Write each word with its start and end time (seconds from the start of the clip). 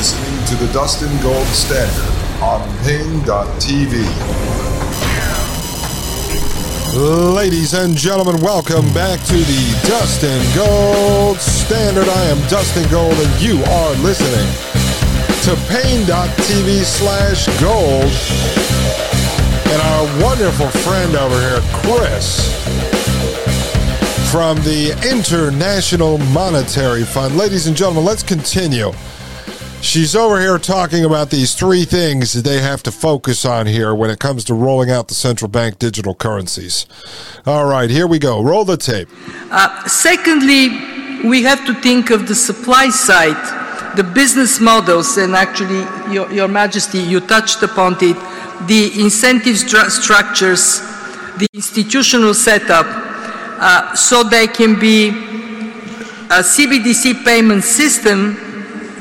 listening 0.00 0.44
to 0.46 0.54
the 0.54 0.72
Dustin 0.72 1.14
Gold 1.20 1.46
Standard 1.48 2.40
on 2.40 2.66
Paine.tv. 2.84 4.00
Ladies 7.34 7.74
and 7.74 7.94
gentlemen, 7.94 8.40
welcome 8.40 8.90
back 8.94 9.20
to 9.26 9.34
the 9.34 9.78
Dustin 9.86 10.40
Gold 10.56 11.36
Standard. 11.36 12.08
I 12.08 12.24
am 12.30 12.38
Dustin 12.48 12.88
Gold, 12.90 13.12
and 13.12 13.42
you 13.42 13.62
are 13.62 13.92
listening 13.96 14.48
to 15.44 15.54
Paine.tv 15.68 16.82
slash 16.82 17.44
gold. 17.60 18.10
And 19.70 19.82
our 19.82 20.24
wonderful 20.24 20.68
friend 20.80 21.14
over 21.14 21.38
here, 21.38 21.60
Chris, 21.74 22.48
from 24.32 24.56
the 24.64 24.98
International 25.12 26.16
Monetary 26.32 27.04
Fund. 27.04 27.36
Ladies 27.36 27.66
and 27.66 27.76
gentlemen, 27.76 28.06
let's 28.06 28.22
continue. 28.22 28.92
She's 29.82 30.14
over 30.14 30.38
here 30.38 30.58
talking 30.58 31.06
about 31.06 31.30
these 31.30 31.54
three 31.54 31.84
things 31.84 32.34
that 32.34 32.44
they 32.44 32.60
have 32.60 32.82
to 32.82 32.92
focus 32.92 33.46
on 33.46 33.66
here 33.66 33.94
when 33.94 34.10
it 34.10 34.18
comes 34.18 34.44
to 34.44 34.54
rolling 34.54 34.90
out 34.90 35.08
the 35.08 35.14
central 35.14 35.48
bank 35.48 35.78
digital 35.78 36.14
currencies. 36.14 36.84
All 37.46 37.64
right, 37.64 37.88
here 37.88 38.06
we 38.06 38.18
go. 38.18 38.42
Roll 38.42 38.66
the 38.66 38.76
tape. 38.76 39.08
Uh, 39.50 39.88
secondly, 39.88 40.68
we 41.26 41.42
have 41.42 41.64
to 41.66 41.74
think 41.74 42.10
of 42.10 42.28
the 42.28 42.34
supply 42.34 42.90
side, 42.90 43.96
the 43.96 44.04
business 44.04 44.60
models, 44.60 45.16
and 45.16 45.34
actually, 45.34 45.80
Your, 46.14 46.30
Your 46.30 46.48
Majesty, 46.48 46.98
you 46.98 47.18
touched 47.20 47.62
upon 47.62 47.94
it, 48.02 48.16
the 48.68 48.92
incentive 49.00 49.56
stru- 49.56 49.88
structures, 49.88 50.80
the 51.38 51.48
institutional 51.54 52.34
setup, 52.34 52.86
uh, 52.86 53.94
so 53.94 54.22
there 54.22 54.46
can 54.46 54.78
be 54.78 55.08
a 55.08 56.42
CBDC 56.44 57.24
payment 57.24 57.64
system 57.64 58.49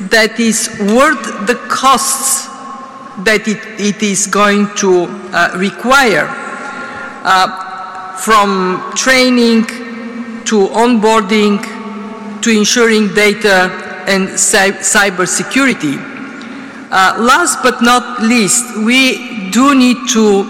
that 0.09 0.39
is 0.39 0.69
worth 0.79 1.47
the 1.47 1.55
costs 1.69 2.47
that 3.23 3.47
it, 3.47 3.59
it 3.79 4.01
is 4.01 4.27
going 4.27 4.67
to 4.75 5.05
uh, 5.33 5.51
require 5.55 6.25
uh, 7.23 8.17
from 8.17 8.91
training 8.95 9.65
to 10.45 10.67
onboarding 10.69 11.61
to 12.41 12.49
ensuring 12.49 13.13
data 13.13 13.69
and 14.07 14.29
cyber 14.29 15.27
security. 15.27 15.95
Uh, 16.91 17.15
last 17.19 17.61
but 17.61 17.81
not 17.81 18.21
least, 18.23 18.65
we 18.77 19.51
do 19.51 19.75
need 19.75 19.97
to 20.09 20.43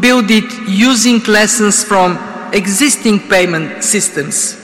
build 0.00 0.30
it 0.30 0.50
using 0.68 1.20
lessons 1.24 1.84
from 1.84 2.16
existing 2.52 3.20
payment 3.28 3.84
systems. 3.84 4.58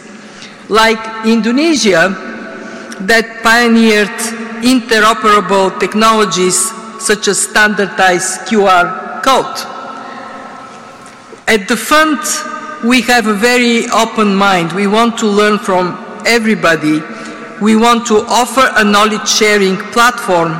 Like 0.69 1.27
Indonesia, 1.27 2.28
that 3.07 3.43
pioneered 3.43 4.09
interoperable 4.63 5.79
technologies 5.79 6.71
such 7.01 7.29
as 7.29 7.39
standardized 7.39 8.41
QR 8.49 9.23
code. 9.23 9.59
At 11.47 11.69
the 11.69 11.77
fund, 11.77 12.19
we 12.85 13.01
have 13.03 13.27
a 13.27 13.35
very 13.35 13.87
open 13.89 14.35
mind. 14.35 14.73
We 14.73 14.87
want 14.87 15.19
to 15.19 15.27
learn 15.27 15.59
from 15.59 16.23
everybody. 16.27 17.01
We 17.61 17.77
want 17.77 18.07
to 18.09 18.25
offer 18.29 18.69
a 18.77 18.85
knowledge 18.85 19.29
sharing 19.29 19.77
platform 19.93 20.53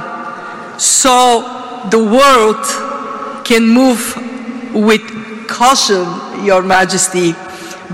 so 0.78 1.86
the 1.91 1.98
world 1.98 2.64
can 3.45 3.67
move 3.69 4.00
with 4.75 5.02
caution, 5.48 6.05
Your 6.45 6.62
Majesty, 6.62 7.34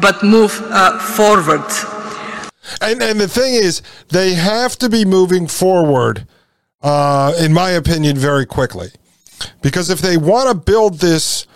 but 0.01 0.23
move 0.23 0.53
uh, 0.71 0.99
forward. 0.99 1.65
And 2.81 3.03
and 3.03 3.21
the 3.21 3.29
thing 3.29 3.55
is, 3.55 3.83
they 4.09 4.35
have 4.35 4.77
to 4.79 4.89
be 4.89 5.05
moving 5.05 5.47
forward, 5.47 6.27
uh, 6.83 7.35
in 7.39 7.53
my 7.53 7.71
opinion, 7.71 8.17
very 8.17 8.47
quickly, 8.47 8.91
because 9.63 9.91
if 9.91 10.01
they 10.01 10.17
want 10.17 10.49
to 10.49 10.55
build 10.55 11.01
this 11.01 11.47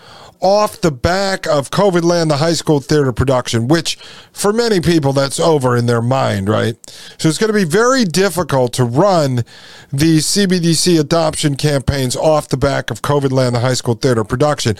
off 0.40 0.80
the 0.80 0.90
back 0.90 1.46
of 1.46 1.70
COVID 1.70 2.02
Land, 2.02 2.30
the 2.30 2.36
high 2.36 2.52
school 2.52 2.80
theater 2.80 3.12
production, 3.12 3.68
which 3.68 3.96
for 4.32 4.52
many 4.52 4.80
people 4.80 5.12
that's 5.12 5.40
over 5.40 5.76
in 5.76 5.86
their 5.86 6.02
mind, 6.02 6.48
right? 6.48 6.76
So 7.18 7.28
it's 7.28 7.38
going 7.38 7.52
to 7.52 7.58
be 7.58 7.64
very 7.64 8.04
difficult 8.04 8.72
to 8.74 8.84
run 8.84 9.44
these 9.92 10.26
CBDC 10.26 10.98
adoption 11.00 11.56
campaigns 11.56 12.14
off 12.14 12.48
the 12.48 12.56
back 12.56 12.90
of 12.90 13.02
COVID 13.02 13.32
Land, 13.32 13.54
the 13.56 13.60
high 13.60 13.74
school 13.74 13.94
theater 13.94 14.24
production, 14.24 14.76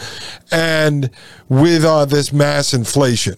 and 0.51 1.09
with 1.49 1.83
uh, 1.83 2.05
this 2.05 2.31
mass 2.31 2.73
inflation 2.73 3.35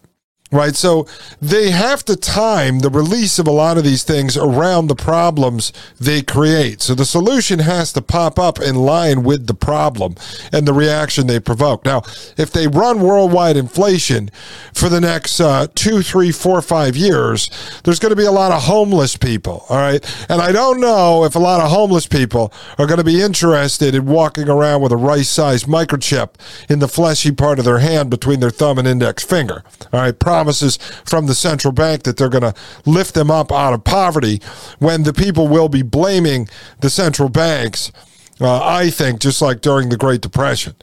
right? 0.51 0.75
So 0.75 1.07
they 1.41 1.72
have 1.72 2.03
to 2.06 2.16
time 2.16 2.79
the 2.79 2.89
release 2.89 3.39
of 3.39 3.47
a 3.47 3.51
lot 3.51 3.78
of 3.78 3.84
these 3.84 4.03
things 4.03 4.38
around 4.38 4.88
the 4.88 4.95
problems 4.95 5.72
they 6.00 6.22
create. 6.22 6.81
So 6.81 6.94
the 6.94 7.06
solution 7.06 7.59
has 7.59 7.94
to 7.94 8.01
pop 8.01 8.38
up 8.38 8.59
in 8.59 8.75
line 8.75 9.23
with 9.23 9.47
the 9.47 9.53
problem 9.53 10.16
and 10.51 10.67
the 10.67 10.73
reaction 10.73 11.28
they 11.28 11.39
provoke. 11.39 11.85
Now, 11.85 12.03
if 12.38 12.51
they 12.51 12.67
run 12.67 13.01
worldwide 13.01 13.57
inflation 13.57 14.29
for 14.73 14.89
the 14.89 15.01
next 15.01 15.39
uh, 15.39 15.67
two, 15.73 16.01
three, 16.01 16.31
four, 16.31 16.62
five 16.62 16.95
years, 16.95 17.50
there's 17.83 18.00
going 18.00 18.12
to 18.12 18.16
be 18.16 18.25
a 18.25 18.31
lot 18.31 18.51
of 18.51 18.63
homeless 18.63 19.16
people, 19.16 19.66
all 19.69 19.78
right? 19.78 20.03
And 20.29 20.41
I 20.41 20.51
don't 20.51 20.81
know 20.81 21.23
if 21.23 21.35
a 21.35 21.39
lot 21.39 21.62
of 21.62 21.69
homeless 21.69 22.07
people 22.07 22.53
are 22.78 22.88
going 22.88 22.97
to 22.97 23.03
be 23.03 23.22
interested 23.22 23.95
in 23.95 24.06
walking 24.06 24.50
around 24.50 24.81
with 24.81 24.91
a 24.91 24.97
rice 24.97 25.29
sized 25.29 25.66
microchip 25.66 26.31
in 26.69 26.79
the 26.79 26.88
fleshy 26.88 27.31
part 27.31 27.59
of 27.59 27.66
their 27.66 27.79
hand 27.79 28.09
between 28.09 28.39
their 28.39 28.50
thumb 28.50 28.78
and 28.78 28.88
index 28.88 29.23
finger, 29.23 29.63
all 29.94 30.01
right? 30.01 30.19
Promises 30.41 30.78
from 31.06 31.28
the 31.28 31.35
central 31.35 31.72
bank 31.72 32.02
that 32.02 32.18
they're 32.18 32.28
going 32.28 32.41
to 32.41 32.56
lift 32.88 33.13
them 33.13 33.29
up 33.29 33.52
out 33.52 33.74
of 33.74 33.84
poverty 33.84 34.41
when 34.79 35.03
the 35.03 35.13
people 35.13 35.47
will 35.47 35.69
be 35.69 35.84
blaming 35.84 36.50
the 36.79 36.90
central 36.90 37.29
banks. 37.29 37.91
Uh, 38.40 38.59
I 38.59 38.90
think, 38.90 39.19
just 39.19 39.40
like 39.40 39.62
during 39.62 39.90
the 39.90 39.97
Great 39.97 40.22
Depression. 40.22 40.74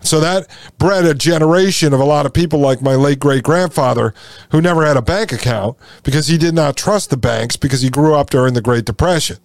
So 0.00 0.18
that 0.18 0.48
bred 0.78 1.04
a 1.04 1.14
generation 1.14 1.94
of 1.94 2.00
a 2.00 2.04
lot 2.04 2.26
of 2.26 2.32
people 2.32 2.58
like 2.58 2.82
my 2.82 2.96
late 2.96 3.20
great 3.20 3.44
grandfather 3.44 4.12
who 4.50 4.60
never 4.60 4.84
had 4.84 4.96
a 4.96 5.02
bank 5.02 5.30
account 5.30 5.76
because 6.02 6.26
he 6.26 6.36
did 6.36 6.54
not 6.56 6.76
trust 6.76 7.10
the 7.10 7.16
banks 7.16 7.54
because 7.56 7.82
he 7.82 7.88
grew 7.88 8.16
up 8.16 8.30
during 8.30 8.54
the 8.54 8.60
Great 8.60 8.84
Depression. 8.84 9.36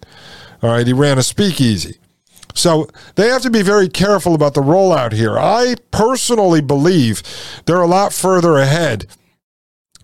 All 0.64 0.70
right, 0.70 0.84
he 0.84 0.92
ran 0.92 1.16
a 1.16 1.22
speakeasy. 1.22 1.98
So 2.56 2.88
they 3.14 3.28
have 3.28 3.42
to 3.42 3.50
be 3.50 3.62
very 3.62 3.88
careful 3.88 4.34
about 4.34 4.54
the 4.54 4.62
rollout 4.62 5.12
here. 5.12 5.38
I 5.38 5.76
personally 5.92 6.60
believe 6.60 7.22
they're 7.66 7.80
a 7.80 7.86
lot 7.86 8.12
further 8.12 8.58
ahead 8.58 9.06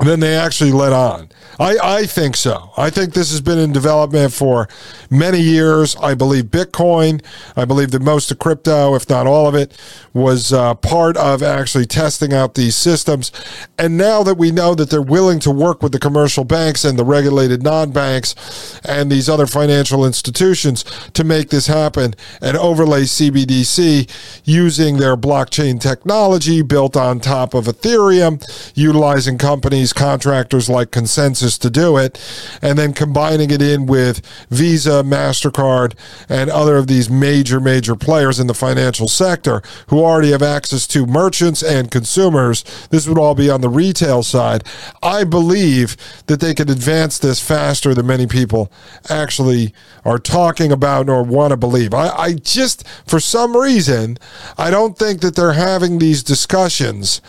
than 0.05 0.21
they 0.21 0.37
actually 0.37 0.73
let 0.73 0.93
on. 0.93 1.29
I, 1.59 1.79
I 1.83 2.07
think 2.07 2.37
so. 2.37 2.71
I 2.77 2.91
think 2.91 3.15
this 3.15 3.31
has 3.31 3.41
been 3.41 3.59
in 3.59 3.73
development 3.73 4.33
for 4.33 4.69
many 5.11 5.41
years. 5.41 5.97
I 5.97 6.15
believe 6.15 6.47
Bitcoin, 6.47 7.25
I 7.57 7.65
believe 7.65 7.93
that 7.93 8.03
most 8.03 8.31
of 8.31 8.39
crypto, 8.39 8.95
if 8.95 9.09
not 9.09 9.27
all 9.27 9.49
of 9.49 9.55
it, 9.55 9.73
was 10.13 10.53
uh, 10.53 10.75
part 10.75 11.17
of 11.17 11.43
actually 11.43 11.87
testing 11.87 12.35
out 12.35 12.55
these 12.55 12.77
systems. 12.77 13.33
And 13.79 13.97
now 13.97 14.23
that 14.23 14.37
we 14.37 14.51
know 14.51 14.75
that 14.75 14.91
they're 14.91 15.01
willing 15.01 15.39
to 15.41 15.51
work 15.51 15.83
with 15.83 15.93
the 15.93 15.99
commercial 15.99 16.45
banks 16.45 16.85
and 16.85 16.99
the 16.99 17.05
regulated 17.05 17.63
non 17.63 17.91
banks 17.91 18.79
and 18.85 19.11
these 19.11 19.31
other 19.31 19.47
financial 19.47 20.05
institutions 20.05 20.85
to 21.15 21.25
make 21.25 21.49
this 21.49 21.69
happen 21.69 22.15
and 22.43 22.59
overlay 22.59 23.03
CBDC 23.03 24.11
using 24.45 24.99
their 24.99 25.17
blockchain 25.17 25.81
technology 25.81 26.61
built 26.61 26.99
on 26.99 27.19
top 27.19 27.55
of 27.55 27.65
Ethereum, 27.65 28.43
utilizing 28.75 29.39
companies 29.39 29.86
contractors 29.93 30.69
like 30.69 30.91
ConsenSys 30.91 31.59
to 31.61 31.71
do 31.71 31.97
it, 31.97 32.19
and 32.63 32.79
then 32.79 32.93
combining 32.93 33.51
it 33.51 33.63
in 33.63 33.87
with 33.87 34.23
Visa, 34.51 35.03
MasterCard, 35.05 35.95
and 36.29 36.51
other 36.51 36.77
of 36.77 36.87
these 36.87 37.11
major, 37.11 37.61
major 37.61 37.97
players 37.97 38.39
in 38.39 38.47
the 38.47 38.55
financial 38.55 39.09
sector 39.09 39.63
who 39.89 40.01
already 40.01 40.33
have 40.33 40.43
access 40.43 40.87
to 40.89 41.07
merchants 41.07 41.63
and 41.63 41.91
consumers. 41.91 42.65
This 42.91 43.09
would 43.09 43.19
all 43.19 43.35
be 43.35 43.51
on 43.51 43.61
the 43.61 43.69
retail 43.69 44.23
side. 44.23 44.65
I 45.03 45.25
believe 45.25 45.97
that 46.27 46.41
they 46.41 46.55
could 46.55 46.71
advance 46.71 47.19
this 47.19 47.41
faster 47.41 47.95
than 47.95 48.07
many 48.07 48.27
people 48.27 48.71
actually 49.09 49.75
are 50.05 50.19
talking 50.19 50.73
about 50.73 51.09
or 51.09 51.23
want 51.23 51.51
to 51.51 51.57
believe. 51.57 51.93
I, 51.95 52.09
I 52.09 52.33
just, 52.35 52.87
for 53.07 53.21
some 53.21 53.57
reason, 53.57 54.19
I 54.57 54.71
don't 54.71 54.97
think 54.97 55.21
that 55.21 55.37
they're 55.37 55.53
having 55.53 55.99
these 55.99 56.23
discussions 56.23 57.21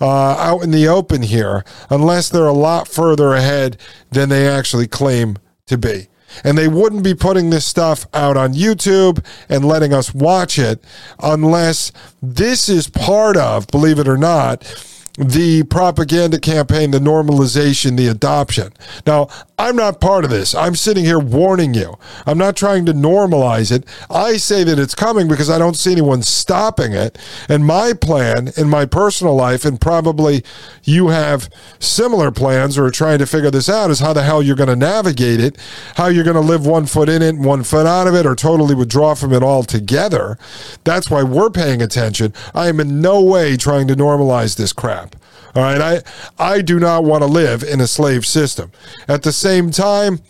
uh, 0.00 0.36
out 0.36 0.62
in 0.62 0.70
the 0.70 0.88
open 0.88 1.22
here 1.22 1.64
unless 1.90 2.28
they're 2.28 2.46
a 2.46 2.52
lot 2.52 2.88
further 2.88 3.34
ahead 3.34 3.78
than 4.10 4.28
they 4.28 4.48
actually 4.48 4.86
claim 4.86 5.36
to 5.66 5.78
be. 5.78 6.08
And 6.44 6.58
they 6.58 6.68
wouldn't 6.68 7.02
be 7.02 7.14
putting 7.14 7.50
this 7.50 7.64
stuff 7.64 8.06
out 8.12 8.36
on 8.36 8.52
YouTube 8.52 9.24
and 9.48 9.64
letting 9.64 9.92
us 9.92 10.14
watch 10.14 10.58
it 10.58 10.82
unless 11.22 11.92
this 12.22 12.68
is 12.68 12.88
part 12.88 13.36
of, 13.36 13.66
believe 13.68 13.98
it 13.98 14.08
or 14.08 14.18
not, 14.18 14.62
the 15.18 15.62
propaganda 15.64 16.38
campaign, 16.38 16.90
the 16.90 16.98
normalization, 16.98 17.96
the 17.96 18.08
adoption. 18.08 18.72
Now, 19.06 19.28
I'm 19.58 19.74
not 19.74 20.02
part 20.02 20.24
of 20.24 20.30
this. 20.30 20.54
I'm 20.54 20.74
sitting 20.74 21.06
here 21.06 21.18
warning 21.18 21.72
you. 21.72 21.96
I'm 22.26 22.36
not 22.36 22.56
trying 22.56 22.84
to 22.86 22.92
normalize 22.92 23.72
it. 23.72 23.84
I 24.10 24.36
say 24.36 24.64
that 24.64 24.78
it's 24.78 24.94
coming 24.94 25.28
because 25.28 25.48
I 25.48 25.58
don't 25.58 25.76
see 25.76 25.92
anyone 25.92 26.22
stopping 26.22 26.92
it. 26.92 27.16
And 27.48 27.64
my 27.64 27.94
plan 27.94 28.50
in 28.58 28.68
my 28.68 28.84
personal 28.84 29.34
life, 29.34 29.64
and 29.64 29.80
probably 29.80 30.44
you 30.84 31.08
have 31.08 31.48
similar 31.78 32.30
plans 32.30 32.76
or 32.76 32.84
are 32.84 32.90
trying 32.90 33.18
to 33.18 33.26
figure 33.26 33.50
this 33.50 33.70
out, 33.70 33.90
is 33.90 34.00
how 34.00 34.12
the 34.12 34.24
hell 34.24 34.42
you're 34.42 34.56
going 34.56 34.68
to 34.68 34.76
navigate 34.76 35.40
it, 35.40 35.56
how 35.94 36.08
you're 36.08 36.22
going 36.22 36.34
to 36.34 36.40
live 36.40 36.66
one 36.66 36.84
foot 36.84 37.08
in 37.08 37.22
it 37.22 37.30
and 37.30 37.44
one 37.44 37.62
foot 37.62 37.86
out 37.86 38.06
of 38.06 38.14
it, 38.14 38.26
or 38.26 38.36
totally 38.36 38.74
withdraw 38.74 39.14
from 39.14 39.32
it 39.32 39.42
altogether. 39.42 40.36
That's 40.84 41.10
why 41.10 41.22
we're 41.22 41.50
paying 41.50 41.80
attention. 41.80 42.34
I 42.54 42.68
am 42.68 42.78
in 42.78 43.00
no 43.00 43.22
way 43.22 43.56
trying 43.56 43.88
to 43.88 43.96
normalize 43.96 44.56
this 44.56 44.74
crap. 44.74 45.16
All 45.56 45.62
right. 45.62 46.02
I, 46.38 46.54
I 46.56 46.60
do 46.60 46.78
not 46.78 47.04
want 47.04 47.22
to 47.22 47.26
live 47.26 47.62
in 47.62 47.80
a 47.80 47.86
slave 47.86 48.26
system. 48.26 48.70
At 49.08 49.22
the 49.22 49.32
same 49.32 49.70
time, 49.70 50.20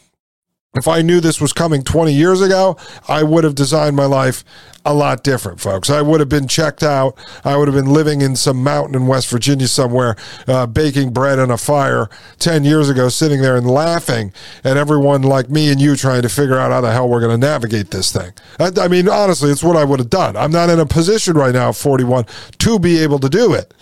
if 0.76 0.86
I 0.86 1.02
knew 1.02 1.20
this 1.20 1.40
was 1.40 1.52
coming 1.52 1.82
20 1.82 2.12
years 2.12 2.40
ago, 2.40 2.76
I 3.08 3.22
would 3.22 3.44
have 3.44 3.54
designed 3.54 3.96
my 3.96 4.04
life 4.04 4.44
a 4.84 4.94
lot 4.94 5.24
different, 5.24 5.58
folks. 5.60 5.90
I 5.90 6.00
would 6.00 6.20
have 6.20 6.28
been 6.28 6.46
checked 6.46 6.82
out. 6.82 7.18
I 7.44 7.56
would 7.56 7.66
have 7.66 7.74
been 7.74 7.92
living 7.92 8.20
in 8.20 8.36
some 8.36 8.62
mountain 8.62 8.94
in 8.94 9.08
West 9.08 9.28
Virginia 9.28 9.66
somewhere, 9.66 10.14
uh, 10.46 10.66
baking 10.66 11.12
bread 11.12 11.40
on 11.40 11.50
a 11.50 11.58
fire 11.58 12.08
10 12.38 12.62
years 12.62 12.88
ago, 12.88 13.08
sitting 13.08 13.42
there 13.42 13.56
and 13.56 13.68
laughing 13.68 14.32
at 14.62 14.76
everyone 14.76 15.22
like 15.22 15.50
me 15.50 15.72
and 15.72 15.80
you 15.80 15.96
trying 15.96 16.22
to 16.22 16.28
figure 16.28 16.58
out 16.58 16.70
how 16.70 16.82
the 16.82 16.92
hell 16.92 17.08
we're 17.08 17.20
going 17.20 17.40
to 17.40 17.46
navigate 17.46 17.90
this 17.90 18.12
thing. 18.12 18.32
I, 18.60 18.70
I 18.78 18.86
mean, 18.86 19.08
honestly, 19.08 19.50
it's 19.50 19.64
what 19.64 19.76
I 19.76 19.82
would 19.82 19.98
have 19.98 20.10
done. 20.10 20.36
I'm 20.36 20.52
not 20.52 20.70
in 20.70 20.78
a 20.78 20.86
position 20.86 21.34
right 21.34 21.54
now, 21.54 21.72
41, 21.72 22.26
to 22.58 22.78
be 22.78 22.98
able 22.98 23.18
to 23.18 23.28
do 23.28 23.54
it 23.54 23.74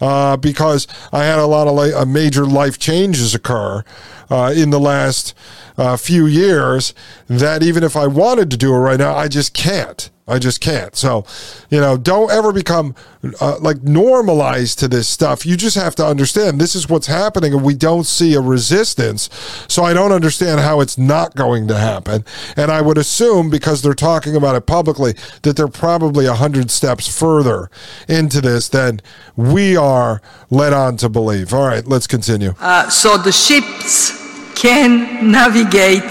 uh, 0.00 0.36
because 0.36 0.86
I 1.12 1.24
had 1.24 1.38
a 1.38 1.46
lot 1.46 1.68
of 1.68 1.78
uh, 1.78 2.04
major 2.06 2.46
life 2.46 2.78
changes 2.78 3.34
occur 3.34 3.84
uh, 4.30 4.52
in 4.56 4.70
the 4.70 4.80
last 4.80 5.34
uh, 5.76 5.96
few 5.96 6.26
years 6.26 6.94
that 7.28 7.62
even 7.62 7.82
if 7.82 7.96
I 7.96 8.06
wanted 8.06 8.50
to 8.50 8.56
do 8.56 8.74
it 8.74 8.78
right 8.78 8.98
now, 8.98 9.14
I 9.14 9.28
just 9.28 9.54
can't. 9.54 10.10
I 10.28 10.40
just 10.40 10.60
can't. 10.60 10.96
So, 10.96 11.24
you 11.70 11.80
know, 11.80 11.96
don't 11.96 12.32
ever 12.32 12.52
become 12.52 12.96
uh, 13.40 13.58
like 13.60 13.82
normalized 13.84 14.80
to 14.80 14.88
this 14.88 15.06
stuff. 15.06 15.46
You 15.46 15.56
just 15.56 15.76
have 15.76 15.94
to 15.96 16.06
understand 16.06 16.60
this 16.60 16.74
is 16.74 16.88
what's 16.88 17.06
happening 17.06 17.54
and 17.54 17.64
we 17.64 17.74
don't 17.74 18.04
see 18.04 18.34
a 18.34 18.40
resistance. 18.40 19.30
So 19.68 19.84
I 19.84 19.92
don't 19.92 20.10
understand 20.10 20.60
how 20.60 20.80
it's 20.80 20.98
not 20.98 21.36
going 21.36 21.68
to 21.68 21.78
happen. 21.78 22.24
And 22.56 22.72
I 22.72 22.80
would 22.80 22.98
assume 22.98 23.50
because 23.50 23.82
they're 23.82 23.94
talking 23.94 24.34
about 24.34 24.56
it 24.56 24.66
publicly 24.66 25.14
that 25.42 25.56
they're 25.56 25.68
probably 25.68 26.26
a 26.26 26.34
hundred 26.34 26.72
steps 26.72 27.06
further 27.06 27.70
into 28.08 28.40
this 28.40 28.68
than 28.68 29.00
we 29.36 29.76
are 29.76 30.20
led 30.50 30.72
on 30.72 30.96
to 30.96 31.08
believe. 31.08 31.54
All 31.54 31.68
right, 31.68 31.86
let's 31.86 32.08
continue. 32.08 32.54
Uh, 32.58 32.90
so 32.90 33.16
the 33.16 33.30
ships 33.30 34.25
can 34.56 35.30
navigate 35.30 36.10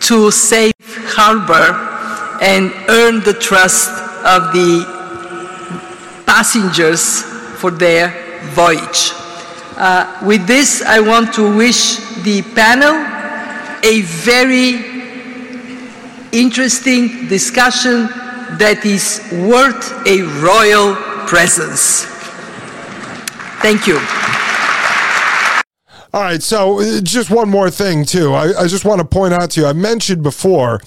to 0.00 0.30
safe 0.30 0.72
harbor 1.14 1.74
and 2.40 2.72
earn 2.88 3.20
the 3.24 3.34
trust 3.34 3.90
of 4.24 4.52
the 4.54 4.86
passengers 6.24 7.22
for 7.60 7.70
their 7.70 8.08
voyage. 8.54 9.12
Uh, 9.76 10.22
with 10.24 10.46
this, 10.46 10.80
I 10.82 11.00
want 11.00 11.34
to 11.34 11.56
wish 11.56 11.96
the 12.22 12.42
panel 12.54 12.94
a 13.82 14.02
very 14.02 14.96
interesting 16.32 17.28
discussion 17.28 18.06
that 18.58 18.86
is 18.86 19.20
worth 19.32 20.06
a 20.06 20.22
royal 20.40 20.94
presence. 21.26 22.06
Thank 23.60 23.86
you. 23.86 23.98
All 26.12 26.22
right, 26.22 26.42
so 26.42 26.80
uh, 26.80 27.00
just 27.00 27.30
one 27.30 27.48
more 27.48 27.70
thing, 27.70 28.04
too. 28.04 28.32
I, 28.32 28.62
I, 28.62 28.66
just 28.68 28.84
want 28.84 29.00
to 29.00 29.06
point 29.06 29.34
out 29.34 29.50
to 29.50 29.60
you, 29.60 29.66
I 29.66 29.72
mentioned 29.72 30.22
before 30.22 30.78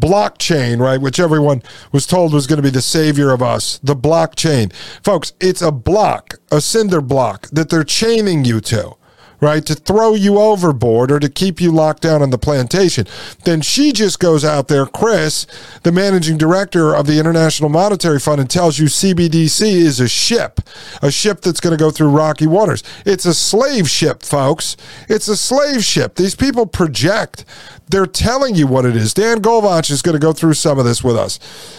blockchain, 0.00 0.80
right, 0.80 1.00
which 1.00 1.20
everyone 1.20 1.62
was 1.92 2.06
told 2.06 2.32
was 2.32 2.46
going 2.46 2.56
to 2.58 2.62
be 2.62 2.70
the 2.70 2.82
savior 2.82 3.30
of 3.30 3.42
us. 3.42 3.78
The 3.82 3.96
blockchain. 3.96 4.72
Folks, 5.02 5.32
it's 5.40 5.62
a 5.62 5.72
block, 5.72 6.34
a 6.50 6.60
cinder 6.60 7.00
block 7.00 7.48
that 7.52 7.70
they're 7.70 7.84
chaining 7.84 8.44
you 8.44 8.60
to 8.62 8.96
right, 9.40 9.64
to 9.66 9.74
throw 9.74 10.14
you 10.14 10.38
overboard 10.38 11.10
or 11.10 11.20
to 11.20 11.28
keep 11.28 11.60
you 11.60 11.70
locked 11.70 12.02
down 12.02 12.22
on 12.22 12.30
the 12.30 12.38
plantation. 12.38 13.06
Then 13.44 13.60
she 13.60 13.92
just 13.92 14.18
goes 14.18 14.44
out 14.44 14.68
there, 14.68 14.86
Chris, 14.86 15.46
the 15.82 15.92
managing 15.92 16.38
director 16.38 16.94
of 16.94 17.06
the 17.06 17.18
International 17.18 17.68
Monetary 17.68 18.18
Fund, 18.18 18.40
and 18.40 18.50
tells 18.50 18.78
you 18.78 18.86
CBDC 18.86 19.62
is 19.62 20.00
a 20.00 20.08
ship, 20.08 20.60
a 21.02 21.10
ship 21.10 21.40
that's 21.40 21.60
going 21.60 21.76
to 21.76 21.82
go 21.82 21.90
through 21.90 22.08
rocky 22.08 22.46
waters. 22.46 22.82
It's 23.04 23.26
a 23.26 23.34
slave 23.34 23.88
ship, 23.88 24.22
folks. 24.22 24.76
It's 25.08 25.28
a 25.28 25.36
slave 25.36 25.84
ship. 25.84 26.16
These 26.16 26.34
people 26.34 26.66
project. 26.66 27.44
They're 27.88 28.06
telling 28.06 28.54
you 28.54 28.66
what 28.66 28.86
it 28.86 28.96
is. 28.96 29.12
Dan 29.12 29.42
Golvach 29.42 29.90
is 29.90 30.02
going 30.02 30.14
to 30.14 30.18
go 30.18 30.32
through 30.32 30.54
some 30.54 30.78
of 30.78 30.84
this 30.84 31.04
with 31.04 31.16
us 31.16 31.38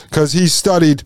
because 0.09 0.33
he 0.33 0.47
studied 0.47 1.03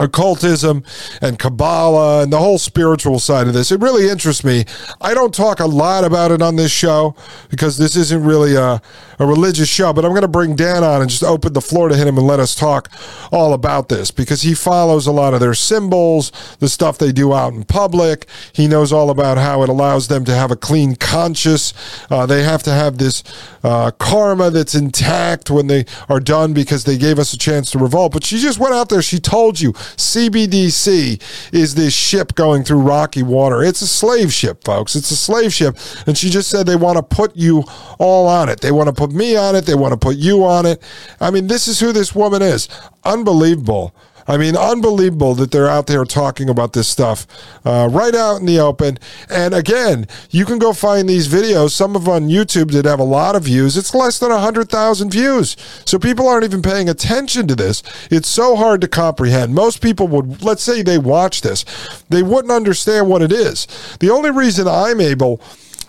occultism 0.00 0.82
and 1.20 1.38
Kabbalah 1.38 2.22
and 2.22 2.32
the 2.32 2.38
whole 2.38 2.58
spiritual 2.58 3.18
side 3.18 3.46
of 3.46 3.54
this. 3.54 3.70
It 3.70 3.80
really 3.80 4.08
interests 4.08 4.42
me. 4.42 4.64
I 5.00 5.14
don't 5.14 5.34
talk 5.34 5.60
a 5.60 5.66
lot 5.66 6.04
about 6.04 6.32
it 6.32 6.42
on 6.42 6.56
this 6.56 6.72
show 6.72 7.14
because 7.50 7.76
this 7.78 7.94
isn't 7.94 8.24
really 8.24 8.56
a, 8.56 8.80
a 9.18 9.26
religious 9.26 9.68
show, 9.68 9.92
but 9.92 10.04
I'm 10.04 10.12
going 10.12 10.22
to 10.22 10.28
bring 10.28 10.56
Dan 10.56 10.82
on 10.82 11.02
and 11.02 11.10
just 11.10 11.22
open 11.22 11.52
the 11.52 11.60
floor 11.60 11.88
to 11.88 11.96
him 11.96 12.16
and 12.16 12.26
let 12.26 12.40
us 12.40 12.54
talk 12.54 12.90
all 13.30 13.52
about 13.52 13.88
this 13.88 14.10
because 14.10 14.42
he 14.42 14.54
follows 14.54 15.06
a 15.06 15.12
lot 15.12 15.34
of 15.34 15.40
their 15.40 15.54
symbols, 15.54 16.32
the 16.58 16.68
stuff 16.68 16.98
they 16.98 17.12
do 17.12 17.34
out 17.34 17.52
in 17.52 17.64
public. 17.64 18.26
He 18.52 18.66
knows 18.66 18.92
all 18.92 19.10
about 19.10 19.36
how 19.36 19.62
it 19.62 19.68
allows 19.68 20.08
them 20.08 20.24
to 20.24 20.34
have 20.34 20.50
a 20.50 20.56
clean 20.56 20.96
conscience. 20.96 21.74
Uh, 22.10 22.24
they 22.24 22.42
have 22.42 22.62
to 22.62 22.72
have 22.72 22.96
this 22.98 23.22
uh, 23.62 23.90
karma 23.92 24.50
that's 24.50 24.74
intact 24.74 25.50
when 25.50 25.66
they 25.66 25.84
are 26.08 26.20
done 26.20 26.54
because 26.54 26.84
they 26.84 26.96
gave 26.96 27.18
us 27.18 27.34
a 27.34 27.38
chance 27.38 27.70
to 27.72 27.78
revolt. 27.78 28.12
But 28.12 28.24
she 28.24 28.38
just 28.38 28.58
went 28.58 28.74
out 28.74 28.88
there. 28.88 29.02
She 29.02 29.20
told 29.20 29.60
you 29.60 29.74
CBDC 29.96 31.22
is 31.52 31.74
this 31.74 31.94
ship 31.94 32.34
going 32.34 32.64
through 32.64 32.80
rocky 32.80 33.22
water. 33.22 33.62
It's 33.62 33.82
a 33.82 33.86
slave 33.86 34.32
ship, 34.32 34.64
folks. 34.64 34.94
It's 34.96 35.10
a 35.10 35.16
slave 35.16 35.52
ship. 35.52 35.76
And 36.06 36.16
she 36.16 36.30
just 36.30 36.50
said 36.50 36.66
they 36.66 36.76
want 36.76 36.96
to 36.96 37.02
put 37.02 37.36
you 37.36 37.64
all 37.98 38.26
on 38.26 38.48
it. 38.48 38.60
They 38.60 38.72
want 38.72 38.88
to 38.88 38.92
put 38.92 39.12
me 39.12 39.36
on 39.36 39.56
it. 39.56 39.66
They 39.66 39.74
want 39.74 39.92
to 39.92 39.98
put 39.98 40.16
you 40.16 40.44
on 40.44 40.66
it. 40.66 40.82
I 41.20 41.30
mean, 41.30 41.46
this 41.46 41.68
is 41.68 41.80
who 41.80 41.92
this 41.92 42.14
woman 42.14 42.42
is. 42.42 42.68
Unbelievable. 43.04 43.94
I 44.26 44.36
mean, 44.36 44.56
unbelievable 44.56 45.34
that 45.36 45.50
they're 45.50 45.68
out 45.68 45.86
there 45.86 46.04
talking 46.04 46.48
about 46.48 46.72
this 46.72 46.88
stuff 46.88 47.26
uh, 47.64 47.88
right 47.90 48.14
out 48.14 48.40
in 48.40 48.46
the 48.46 48.58
open. 48.58 48.98
And 49.28 49.54
again, 49.54 50.06
you 50.30 50.44
can 50.44 50.58
go 50.58 50.72
find 50.72 51.08
these 51.08 51.28
videos. 51.28 51.70
Some 51.70 51.96
of 51.96 52.04
them 52.04 52.12
on 52.12 52.28
YouTube 52.28 52.70
that 52.72 52.84
have 52.84 53.00
a 53.00 53.04
lot 53.04 53.36
of 53.36 53.44
views. 53.44 53.76
It's 53.76 53.94
less 53.94 54.18
than 54.18 54.30
100,000 54.30 55.10
views. 55.10 55.56
So 55.84 55.98
people 55.98 56.28
aren't 56.28 56.44
even 56.44 56.62
paying 56.62 56.88
attention 56.88 57.46
to 57.48 57.54
this. 57.54 57.82
It's 58.10 58.28
so 58.28 58.56
hard 58.56 58.80
to 58.82 58.88
comprehend. 58.88 59.54
Most 59.54 59.82
people 59.82 60.08
would, 60.08 60.42
let's 60.42 60.62
say 60.62 60.82
they 60.82 60.98
watch 60.98 61.42
this, 61.42 61.64
they 62.08 62.22
wouldn't 62.22 62.52
understand 62.52 63.08
what 63.08 63.22
it 63.22 63.32
is. 63.32 63.66
The 64.00 64.10
only 64.10 64.30
reason 64.30 64.68
I'm 64.68 65.00
able 65.00 65.40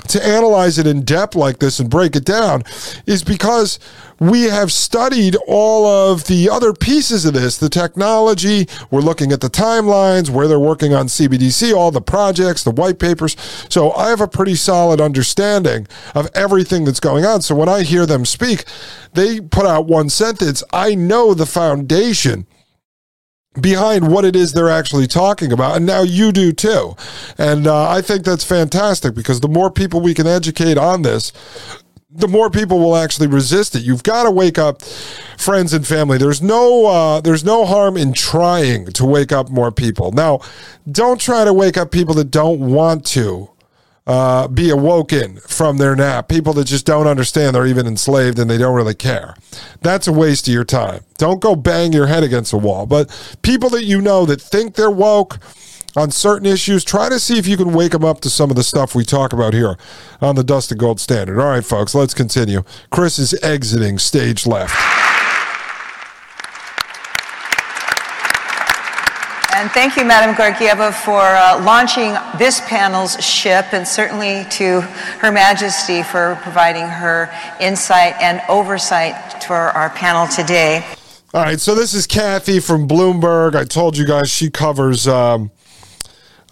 to 0.07 0.25
analyze 0.25 0.77
it 0.77 0.88
in 0.88 1.03
depth 1.03 1.36
like 1.36 1.59
this 1.59 1.80
and 1.80 1.89
break 1.89 2.15
it 2.15 2.25
down 2.25 2.63
is 3.06 3.24
because 3.24 3.80
we 4.19 4.44
have 4.44 4.71
studied 4.71 5.36
all 5.48 5.86
of 5.86 6.25
the 6.27 6.50
other 6.50 6.73
pieces 6.73 7.25
of 7.25 7.33
this 7.33 7.57
the 7.57 7.69
technology 7.69 8.68
we're 8.92 9.02
looking 9.02 9.31
at 9.31 9.42
the 9.42 9.49
timelines 9.49 10.30
where 10.30 10.47
they're 10.47 10.59
working 10.59 10.94
on 10.94 11.07
cbdc 11.07 11.73
all 11.73 11.92
the 11.92 12.02
projects 12.02 12.64
the 12.64 12.71
white 12.71 12.99
papers. 12.99 13.35
So 13.69 13.92
i 13.94 14.09
have 14.09 14.21
a 14.21 14.28
pretty 14.28 14.56
solid 14.56 15.02
understanding 15.02 15.87
of 16.16 16.30
everything 16.33 16.85
that's 16.85 16.99
going 16.99 17.25
on. 17.25 17.42
So 17.42 17.56
when 17.56 17.69
i 17.69 17.83
hear 17.83 18.06
them 18.06 18.25
speak 18.25 18.66
they 19.14 19.42
put 19.42 19.66
out 19.66 19.87
one 19.87 20.09
sentence 20.09 20.64
i 20.71 20.95
know 20.95 21.33
the 21.33 21.45
foundation 21.45 22.45
behind 23.59 24.09
what 24.11 24.23
it 24.23 24.35
is 24.35 24.53
they're 24.53 24.69
actually 24.69 25.07
talking 25.07 25.51
about. 25.51 25.75
And 25.75 25.85
now 25.85 26.03
you 26.03 26.31
do 26.31 26.53
too. 26.53 26.95
And 27.37 27.67
uh, 27.67 27.89
I 27.89 28.01
think 28.01 28.23
that's 28.23 28.43
fantastic 28.43 29.13
because 29.13 29.41
the 29.41 29.49
more 29.49 29.69
people 29.69 29.99
we 29.99 30.13
can 30.13 30.27
educate 30.27 30.77
on 30.77 31.01
this, 31.01 31.33
the 32.13 32.27
more 32.27 32.49
people 32.49 32.79
will 32.79 32.95
actually 32.95 33.27
resist 33.27 33.75
it. 33.75 33.83
You've 33.83 34.03
got 34.03 34.23
to 34.23 34.31
wake 34.31 34.57
up 34.57 34.81
friends 35.37 35.73
and 35.73 35.87
family. 35.87 36.17
There's 36.17 36.41
no 36.41 36.85
uh, 36.87 37.21
there's 37.21 37.45
no 37.45 37.65
harm 37.65 37.95
in 37.95 38.13
trying 38.13 38.87
to 38.87 39.05
wake 39.05 39.31
up 39.31 39.49
more 39.49 39.71
people. 39.71 40.11
Now, 40.11 40.41
don't 40.91 41.21
try 41.21 41.45
to 41.45 41.53
wake 41.53 41.77
up 41.77 41.91
people 41.91 42.13
that 42.15 42.29
don't 42.29 42.59
want 42.59 43.05
to 43.07 43.49
uh, 44.07 44.47
be 44.47 44.69
awoken 44.69 45.37
from 45.37 45.77
their 45.77 45.95
nap. 45.95 46.27
People 46.27 46.53
that 46.53 46.65
just 46.65 46.85
don't 46.85 47.07
understand 47.07 47.55
they're 47.55 47.67
even 47.67 47.87
enslaved 47.87 48.39
and 48.39 48.49
they 48.49 48.57
don't 48.57 48.75
really 48.75 48.95
care. 48.95 49.35
That's 49.81 50.07
a 50.07 50.11
waste 50.11 50.47
of 50.47 50.53
your 50.53 50.63
time. 50.63 51.03
Don't 51.17 51.39
go 51.39 51.55
bang 51.55 51.93
your 51.93 52.07
head 52.07 52.23
against 52.23 52.53
a 52.53 52.57
wall. 52.57 52.85
But 52.85 53.09
people 53.41 53.69
that 53.69 53.83
you 53.83 54.01
know 54.01 54.25
that 54.25 54.41
think 54.41 54.75
they're 54.75 54.91
woke 54.91 55.39
on 55.95 56.09
certain 56.09 56.45
issues, 56.45 56.83
try 56.83 57.09
to 57.09 57.19
see 57.19 57.37
if 57.37 57.47
you 57.47 57.57
can 57.57 57.73
wake 57.73 57.91
them 57.91 58.05
up 58.05 58.21
to 58.21 58.29
some 58.29 58.49
of 58.49 58.55
the 58.55 58.63
stuff 58.63 58.95
we 58.95 59.03
talk 59.03 59.33
about 59.33 59.53
here 59.53 59.77
on 60.21 60.35
the 60.35 60.43
Dustin 60.43 60.77
Gold 60.77 60.99
Standard. 60.99 61.39
All 61.39 61.49
right, 61.49 61.65
folks, 61.65 61.93
let's 61.93 62.13
continue. 62.13 62.63
Chris 62.91 63.19
is 63.19 63.33
exiting 63.43 63.99
stage 63.99 64.47
left. 64.47 65.00
And 69.61 69.69
thank 69.69 69.95
you, 69.95 70.03
Madam 70.03 70.33
Georgieva, 70.33 70.91
for 70.91 71.21
uh, 71.21 71.63
launching 71.63 72.15
this 72.39 72.59
panel's 72.61 73.23
ship, 73.23 73.73
and 73.73 73.87
certainly 73.87 74.44
to 74.53 74.81
Her 74.81 75.31
Majesty 75.31 76.01
for 76.01 76.39
providing 76.41 76.87
her 76.87 77.30
insight 77.59 78.15
and 78.19 78.41
oversight 78.49 79.44
for 79.44 79.56
our 79.56 79.91
panel 79.91 80.25
today. 80.25 80.83
All 81.31 81.44
right, 81.44 81.59
so 81.59 81.75
this 81.75 81.94
is 81.94 82.07
Kathy 82.07 82.59
from 82.59 82.87
Bloomberg. 82.87 83.53
I 83.53 83.65
told 83.65 83.97
you 83.97 84.07
guys 84.07 84.31
she 84.31 84.49
covers 84.49 85.07
um, 85.07 85.51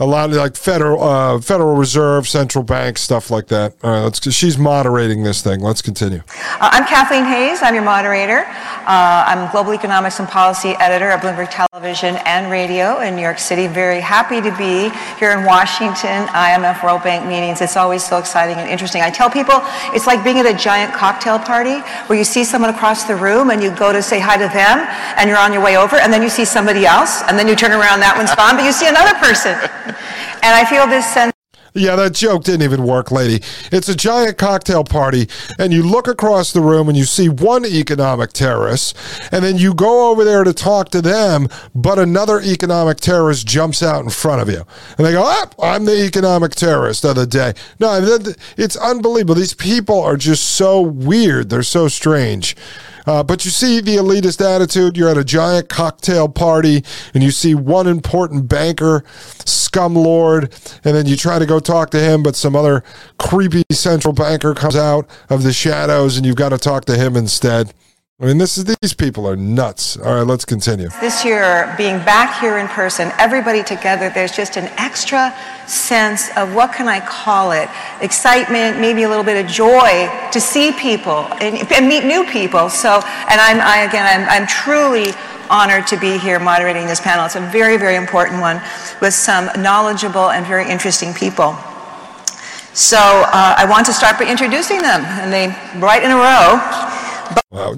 a 0.01 0.05
lot 0.05 0.29
of 0.29 0.35
like 0.37 0.55
federal 0.55 1.03
uh, 1.03 1.41
Federal 1.41 1.75
Reserve, 1.75 2.27
central 2.27 2.63
bank 2.63 2.97
stuff 2.97 3.29
like 3.29 3.47
that. 3.47 3.75
All 3.83 3.91
right, 3.91 4.03
let's. 4.03 4.31
She's 4.33 4.57
moderating 4.57 5.23
this 5.23 5.41
thing. 5.41 5.59
Let's 5.59 5.81
continue. 5.81 6.21
Uh, 6.59 6.69
I'm 6.71 6.85
Kathleen 6.85 7.25
Hayes. 7.25 7.61
I'm 7.61 7.73
your 7.73 7.83
moderator. 7.83 8.45
Uh, 8.87 9.25
I'm 9.27 9.51
Global 9.51 9.73
Economics 9.73 10.19
and 10.19 10.27
Policy 10.27 10.69
Editor 10.79 11.09
at 11.09 11.21
Bloomberg 11.21 11.49
Television 11.51 12.15
and 12.25 12.49
Radio 12.49 13.01
in 13.01 13.15
New 13.15 13.21
York 13.21 13.39
City. 13.39 13.67
Very 13.67 13.99
happy 13.99 14.39
to 14.39 14.55
be 14.57 14.89
here 15.19 15.31
in 15.31 15.45
Washington. 15.45 16.27
IMF 16.31 16.81
World 16.81 17.03
Bank 17.03 17.27
meetings. 17.27 17.59
It's 17.59 17.75
always 17.75 18.03
so 18.03 18.17
exciting 18.17 18.55
and 18.55 18.69
interesting. 18.69 19.01
I 19.01 19.09
tell 19.09 19.29
people 19.29 19.55
it's 19.91 20.07
like 20.07 20.23
being 20.23 20.39
at 20.39 20.45
a 20.45 20.53
giant 20.53 20.93
cocktail 20.93 21.37
party 21.39 21.79
where 22.07 22.17
you 22.17 22.23
see 22.23 22.45
someone 22.45 22.69
across 22.69 23.03
the 23.03 23.15
room 23.15 23.49
and 23.49 23.61
you 23.61 23.75
go 23.75 23.91
to 23.91 24.01
say 24.01 24.19
hi 24.19 24.37
to 24.37 24.47
them 24.47 24.87
and 25.17 25.29
you're 25.29 25.37
on 25.37 25.51
your 25.51 25.61
way 25.61 25.75
over 25.75 25.97
and 25.97 26.13
then 26.13 26.23
you 26.23 26.29
see 26.29 26.45
somebody 26.45 26.85
else 26.85 27.21
and 27.27 27.37
then 27.37 27.47
you 27.47 27.55
turn 27.55 27.71
around 27.71 27.99
that 27.99 28.15
one's 28.15 28.33
gone 28.35 28.55
but 28.55 28.63
you 28.63 28.71
see 28.71 28.87
another 28.87 29.13
person. 29.19 29.59
And 29.89 30.55
I 30.55 30.65
feel 30.65 30.87
this 30.87 31.05
sense. 31.13 31.33
Yeah, 31.75 31.95
that 31.97 32.15
joke 32.15 32.45
didn't 32.45 32.63
even 32.63 32.83
work, 32.83 33.11
lady. 33.11 33.43
It's 33.71 33.87
a 33.87 33.95
giant 33.95 34.39
cocktail 34.39 34.83
party, 34.83 35.29
and 35.59 35.71
you 35.71 35.83
look 35.83 36.07
across 36.07 36.51
the 36.51 36.61
room 36.61 36.89
and 36.89 36.97
you 36.97 37.05
see 37.05 37.29
one 37.29 37.63
economic 37.63 38.33
terrorist, 38.33 38.97
and 39.31 39.45
then 39.45 39.57
you 39.57 39.75
go 39.75 40.09
over 40.09 40.23
there 40.23 40.43
to 40.43 40.51
talk 40.51 40.89
to 40.89 41.01
them, 41.01 41.47
but 41.75 41.99
another 41.99 42.41
economic 42.41 42.97
terrorist 42.97 43.45
jumps 43.45 43.83
out 43.83 44.03
in 44.03 44.09
front 44.09 44.41
of 44.41 44.49
you. 44.49 44.63
And 44.97 45.05
they 45.05 45.11
go, 45.11 45.21
ah, 45.23 45.47
I'm 45.61 45.85
the 45.85 46.03
economic 46.03 46.55
terrorist 46.55 47.05
of 47.05 47.15
the 47.15 47.27
day. 47.27 47.53
No, 47.79 47.99
it's 48.57 48.75
unbelievable. 48.75 49.35
These 49.35 49.53
people 49.53 50.01
are 50.01 50.17
just 50.17 50.49
so 50.49 50.81
weird. 50.81 51.49
They're 51.49 51.61
so 51.61 51.87
strange. 51.87 52.55
Uh, 53.09 53.23
but 53.23 53.43
you 53.43 53.49
see 53.49 53.81
the 53.81 53.95
elitist 53.95 54.39
attitude. 54.39 54.95
You're 54.95 55.09
at 55.09 55.17
a 55.17 55.23
giant 55.23 55.67
cocktail 55.67 56.29
party 56.29 56.83
and 57.15 57.23
you 57.23 57.31
see 57.31 57.55
one 57.55 57.87
important 57.87 58.47
banker, 58.47 59.03
scum 59.45 59.95
lord, 59.95 60.53
and 60.83 60.95
then 60.95 61.07
you 61.07 61.15
try 61.15 61.39
to 61.39 61.47
go 61.47 61.59
talk 61.59 61.89
to 61.89 61.99
him, 61.99 62.21
but 62.21 62.35
some 62.35 62.55
other 62.55 62.83
creepy 63.17 63.63
central 63.71 64.13
banker 64.13 64.53
comes 64.53 64.75
out 64.75 65.09
of 65.27 65.41
the 65.41 65.51
shadows 65.51 66.17
and 66.17 66.25
you've 66.27 66.35
got 66.35 66.49
to 66.49 66.59
talk 66.59 66.85
to 66.85 66.95
him 66.95 67.15
instead. 67.15 67.73
I 68.21 68.25
mean, 68.25 68.37
this 68.37 68.57
is 68.57 68.65
these 68.65 68.93
people 68.93 69.25
are 69.29 69.37
nuts. 69.37 69.95
All 69.95 70.15
right, 70.15 70.27
let's 70.27 70.43
continue. 70.43 70.89
This 70.99 71.23
year, 71.23 71.73
being 71.77 71.99
back 71.99 72.41
here 72.41 72.57
in 72.57 72.67
person, 72.67 73.13
everybody 73.17 73.63
together, 73.63 74.09
there's 74.09 74.35
just 74.35 74.57
an 74.57 74.65
extra 74.77 75.33
sense 75.67 76.29
of 76.35 76.53
what 76.53 76.73
can 76.73 76.89
I 76.89 76.99
call 76.99 77.53
it? 77.53 77.69
Excitement, 78.01 78.77
maybe 78.77 79.03
a 79.03 79.07
little 79.09 79.23
bit 79.23 79.41
of 79.41 79.49
joy 79.49 80.09
to 80.33 80.41
see 80.41 80.73
people 80.73 81.31
and, 81.39 81.65
and 81.71 81.87
meet 81.87 82.03
new 82.03 82.25
people. 82.25 82.69
So, 82.69 82.95
and 83.31 83.39
I'm, 83.39 83.61
I 83.61 83.87
again, 83.87 84.05
I'm, 84.05 84.27
I'm 84.27 84.47
truly 84.47 85.13
honored 85.49 85.87
to 85.87 85.97
be 85.97 86.17
here 86.17 86.39
moderating 86.39 86.87
this 86.87 86.99
panel. 86.99 87.25
It's 87.25 87.35
a 87.35 87.51
very, 87.51 87.77
very 87.77 87.95
important 87.95 88.41
one 88.41 88.61
with 88.99 89.13
some 89.13 89.49
knowledgeable 89.63 90.31
and 90.31 90.45
very 90.45 90.69
interesting 90.69 91.13
people. 91.13 91.55
So 92.73 92.97
uh, 92.97 93.55
I 93.57 93.65
want 93.69 93.85
to 93.85 93.93
start 93.93 94.19
by 94.19 94.29
introducing 94.29 94.81
them, 94.81 95.05
and 95.05 95.31
they 95.31 95.55
right 95.79 96.03
in 96.03 96.11
a 96.11 96.17
row. 96.17 96.89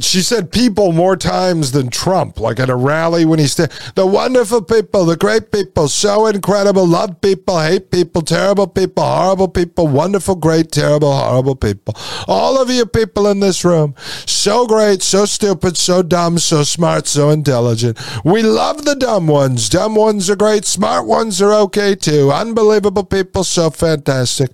She 0.02 0.22
said 0.22 0.52
people 0.52 0.92
more 0.92 1.16
times 1.16 1.72
than 1.72 1.90
Trump, 1.90 2.42
like 2.42 2.60
at 2.60 2.70
a 2.70 2.76
rally 2.76 3.24
when 3.24 3.40
he 3.40 3.48
said, 3.48 3.72
The 3.96 4.06
wonderful 4.06 4.64
people, 4.64 5.06
the 5.06 5.16
great 5.16 5.50
people, 5.50 5.88
so 5.88 6.26
incredible, 6.26 6.86
love 6.86 7.22
people, 7.22 7.58
hate 7.62 7.90
people, 7.90 8.22
terrible 8.22 8.68
people, 8.68 9.02
horrible 9.02 9.48
people, 9.48 9.88
wonderful, 9.88 10.36
great, 10.36 10.74
terrible, 10.74 11.14
horrible 11.14 11.56
people. 11.56 11.96
All 12.28 12.62
of 12.62 12.70
you 12.70 12.86
people 12.86 13.28
in 13.28 13.40
this 13.40 13.64
room, 13.64 13.96
so 14.26 14.68
great, 14.68 15.02
so 15.02 15.24
stupid, 15.24 15.78
so 15.78 16.04
dumb, 16.04 16.38
so 16.38 16.64
smart, 16.64 17.08
so 17.08 17.30
intelligent. 17.30 17.98
We 18.26 18.44
love 18.44 18.84
the 18.84 18.96
dumb 18.96 19.28
ones. 19.28 19.70
Dumb 19.70 19.96
ones 19.96 20.30
are 20.30 20.36
great, 20.36 20.66
smart 20.66 21.08
ones 21.08 21.42
are 21.42 21.54
okay 21.54 21.96
too. 21.96 22.30
Unbelievable 22.30 23.06
people, 23.06 23.46
so 23.46 23.70
fantastic. 23.70 24.52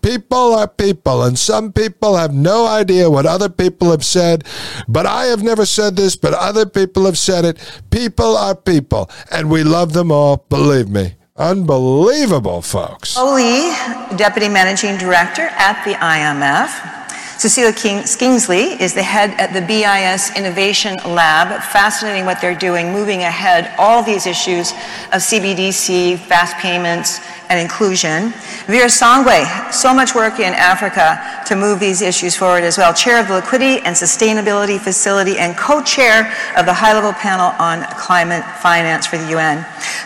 People 0.00 0.54
are 0.54 0.68
people, 0.68 1.24
and 1.24 1.36
some 1.36 1.72
people 1.72 2.16
have 2.16 2.32
no 2.32 2.68
idea 2.68 3.10
what 3.10 3.26
other 3.26 3.48
people 3.48 3.90
have 3.90 4.04
said 4.04 4.44
but 4.88 5.06
I 5.06 5.26
have 5.26 5.42
never 5.42 5.66
said 5.66 5.96
this, 5.96 6.16
but 6.16 6.34
other 6.34 6.66
people 6.66 7.04
have 7.06 7.18
said 7.18 7.44
it. 7.44 7.58
People 7.90 8.36
are 8.36 8.54
people, 8.54 9.10
and 9.30 9.50
we 9.50 9.62
love 9.64 9.92
them 9.92 10.10
all, 10.12 10.44
believe 10.48 10.88
me. 10.88 11.14
Unbelievable, 11.36 12.60
folks. 12.60 13.14
Bo 13.14 13.34
Li, 13.34 13.72
Deputy 14.16 14.48
Managing 14.48 14.98
Director 14.98 15.48
at 15.56 15.82
the 15.84 15.94
IMF. 15.94 16.99
Cecilia 17.40 17.72
King- 17.72 18.02
Skingsley 18.02 18.78
is 18.78 18.92
the 18.92 19.02
head 19.02 19.30
at 19.40 19.54
the 19.54 19.62
BIS 19.62 20.36
Innovation 20.36 20.96
Lab. 21.06 21.62
Fascinating 21.72 22.26
what 22.26 22.38
they're 22.38 22.54
doing, 22.54 22.92
moving 22.92 23.22
ahead 23.22 23.72
all 23.78 24.02
these 24.02 24.26
issues 24.26 24.72
of 25.10 25.22
CBDC, 25.24 26.18
fast 26.18 26.54
payments, 26.58 27.18
and 27.48 27.58
inclusion. 27.58 28.34
Vera 28.66 28.88
Songwe, 28.88 29.72
so 29.72 29.94
much 29.94 30.14
work 30.14 30.38
in 30.38 30.52
Africa 30.52 31.18
to 31.46 31.56
move 31.56 31.80
these 31.80 32.02
issues 32.02 32.36
forward 32.36 32.62
as 32.62 32.76
well. 32.76 32.92
Chair 32.92 33.18
of 33.18 33.28
the 33.28 33.36
Liquidity 33.36 33.80
and 33.86 33.96
Sustainability 33.96 34.78
Facility 34.78 35.38
and 35.38 35.56
co-chair 35.56 36.30
of 36.58 36.66
the 36.66 36.74
high-level 36.74 37.14
panel 37.14 37.54
on 37.58 37.84
climate 37.96 38.44
finance 38.60 39.06
for 39.06 39.16
the 39.16 39.28
UN. 39.28 39.64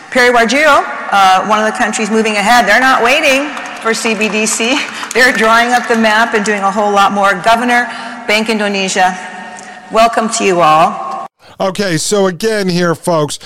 Perry 0.09 0.33
Warjiyo, 0.33 0.87
uh, 1.11 1.45
one 1.47 1.59
of 1.59 1.65
the 1.65 1.77
countries 1.77 2.09
moving 2.09 2.37
ahead. 2.37 2.65
They're 2.65 2.79
not 2.79 3.03
waiting 3.03 3.51
for 3.83 3.91
CBDC. 3.91 4.79
They're 5.15 5.31
drawing 5.31 5.71
up 5.71 5.87
the 5.87 5.95
map 5.95 6.33
and 6.33 6.43
doing 6.43 6.59
a 6.59 6.69
whole 6.69 6.91
lot 6.91 7.13
more. 7.13 7.35
Governor, 7.35 7.85
Bank 8.27 8.49
Indonesia, 8.49 9.15
welcome 9.89 10.27
to 10.31 10.43
you 10.43 10.59
all. 10.59 11.04
Okay, 11.59 11.97
so 11.97 12.27
again 12.27 12.67
here, 12.67 12.95
folks, 12.95 13.39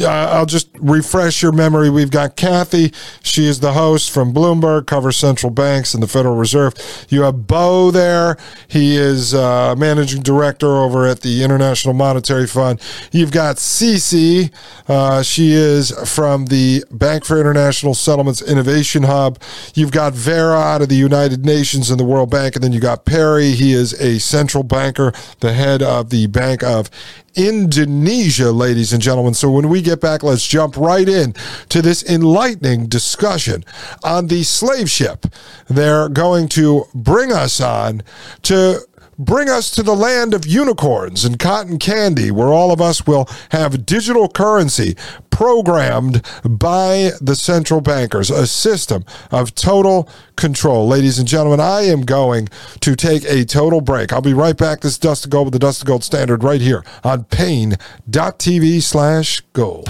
uh, 0.00 0.06
I'll 0.06 0.46
just 0.46 0.68
refresh 0.78 1.42
your 1.42 1.52
memory. 1.52 1.88
We've 1.88 2.10
got 2.10 2.36
Kathy. 2.36 2.92
She 3.22 3.46
is 3.46 3.60
the 3.60 3.72
host 3.72 4.10
from 4.10 4.34
Bloomberg, 4.34 4.86
covers 4.86 5.16
central 5.16 5.50
banks 5.50 5.94
and 5.94 6.02
the 6.02 6.06
Federal 6.06 6.36
Reserve. 6.36 6.74
You 7.08 7.22
have 7.22 7.46
Bo 7.46 7.90
there. 7.90 8.36
He 8.68 8.96
is 8.96 9.32
uh, 9.34 9.74
managing 9.76 10.22
director 10.22 10.66
over 10.66 11.06
at 11.06 11.20
the 11.20 11.42
International 11.42 11.94
Monetary 11.94 12.46
Fund. 12.46 12.80
You've 13.10 13.32
got 13.32 13.56
Cece. 13.56 14.52
Uh, 14.88 15.22
she 15.22 15.52
is 15.52 15.92
from 16.12 16.46
the 16.46 16.84
Bank 16.90 17.24
for 17.24 17.40
International 17.40 17.94
Settlements 17.94 18.42
Innovation 18.42 19.04
Hub. 19.04 19.40
You've 19.74 19.92
got 19.92 20.12
Vera 20.12 20.58
out 20.58 20.82
of 20.82 20.88
the 20.88 20.96
United 20.96 21.44
Nations 21.44 21.90
and 21.90 21.98
the 21.98 22.04
World 22.04 22.30
Bank. 22.30 22.54
And 22.54 22.64
then 22.64 22.72
you 22.72 22.80
got 22.80 23.04
Perry. 23.04 23.52
He 23.52 23.72
is 23.72 23.94
a 24.00 24.18
central 24.18 24.62
banker, 24.62 25.12
the 25.40 25.52
head 25.52 25.82
of 25.82 26.10
the 26.10 26.26
Bank 26.26 26.62
of 26.62 26.90
Indonesia, 27.34 28.50
ladies 28.50 28.92
and 28.92 29.02
gentlemen. 29.02 29.34
So 29.34 29.50
when 29.50 29.68
we 29.68 29.82
get 29.82 30.00
back, 30.00 30.22
let's 30.22 30.46
jump 30.46 30.76
right 30.76 31.08
in 31.08 31.34
to 31.68 31.82
this 31.82 32.02
enlightening 32.04 32.86
discussion 32.86 33.64
on 34.02 34.26
the 34.26 34.42
slave 34.42 34.90
ship 34.90 35.26
they're 35.68 36.08
going 36.08 36.48
to 36.48 36.84
bring 36.94 37.32
us 37.32 37.60
on 37.60 38.02
to 38.42 38.80
bring 39.18 39.48
us 39.48 39.70
to 39.70 39.82
the 39.82 39.94
land 39.94 40.34
of 40.34 40.46
unicorns 40.46 41.24
and 41.24 41.38
cotton 41.38 41.78
candy, 41.78 42.30
where 42.30 42.48
all 42.48 42.72
of 42.72 42.80
us 42.80 43.06
will 43.06 43.28
have 43.50 43.86
digital 43.86 44.28
currency 44.28 44.96
programmed 45.30 46.22
by 46.44 47.10
the 47.20 47.34
central 47.34 47.80
bankers, 47.80 48.30
a 48.30 48.46
system 48.46 49.04
of 49.30 49.54
total 49.54 50.08
control. 50.36 50.86
Ladies 50.86 51.18
and 51.18 51.26
gentlemen, 51.26 51.60
I 51.60 51.82
am 51.82 52.02
going 52.02 52.48
to 52.80 52.94
take 52.94 53.24
a 53.24 53.44
total 53.44 53.80
break. 53.80 54.12
I'll 54.12 54.20
be 54.20 54.34
right 54.34 54.56
back. 54.56 54.80
This 54.80 54.92
is 54.92 54.98
Dustin 54.98 55.30
Gold 55.30 55.46
with 55.46 55.52
the 55.52 55.58
Dustin 55.58 55.86
Gold 55.86 56.04
Standard 56.04 56.44
right 56.44 56.60
here 56.60 56.84
on 57.04 57.24
Paine.tv 57.24 58.82
slash 58.82 59.40
gold. 59.52 59.88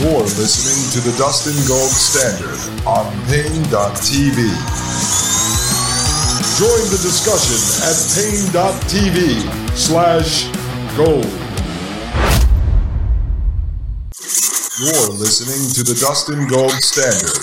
You're 0.00 0.22
listening 0.22 1.02
to 1.02 1.10
the 1.10 1.16
Dust 1.18 1.44
Dustin 1.44 1.68
Gold 1.68 1.90
Standard 1.90 2.58
on 2.86 3.12
Paine.tv. 3.26 5.29
Join 6.60 6.90
the 6.90 7.00
discussion 7.00 7.56
at 7.88 7.96
Paine.tv 8.12 9.48
slash 9.74 10.44
gold. 10.94 11.24
You're 14.78 15.16
listening 15.16 15.72
to 15.72 15.82
the 15.82 15.96
Dustin 15.98 16.46
Gold 16.48 16.72
Standard 16.72 17.40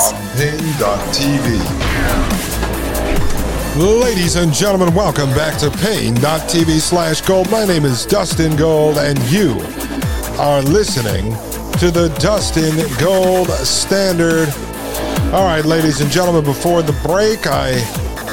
on 0.00 0.14
Paine.tv. 0.38 1.60
Ladies 3.76 4.36
and 4.36 4.50
gentlemen, 4.50 4.94
welcome 4.94 5.28
back 5.34 5.58
to 5.58 5.70
Paine.tv 5.70 6.80
slash 6.80 7.20
gold. 7.20 7.50
My 7.50 7.66
name 7.66 7.84
is 7.84 8.06
Dustin 8.06 8.56
Gold, 8.56 8.96
and 8.96 9.18
you 9.24 9.60
are 10.40 10.62
listening 10.62 11.32
to 11.78 11.90
the 11.90 12.08
Dustin 12.18 12.74
Gold 12.98 13.50
Standard 13.50 14.48
all 15.32 15.44
right, 15.46 15.64
ladies 15.64 16.02
and 16.02 16.10
gentlemen, 16.10 16.44
before 16.44 16.82
the 16.82 16.92
break, 17.02 17.46
I 17.46 17.80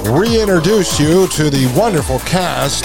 reintroduce 0.04 1.00
you 1.00 1.28
to 1.30 1.50
the 1.50 1.74
wonderful 1.74 2.20
cast 2.20 2.84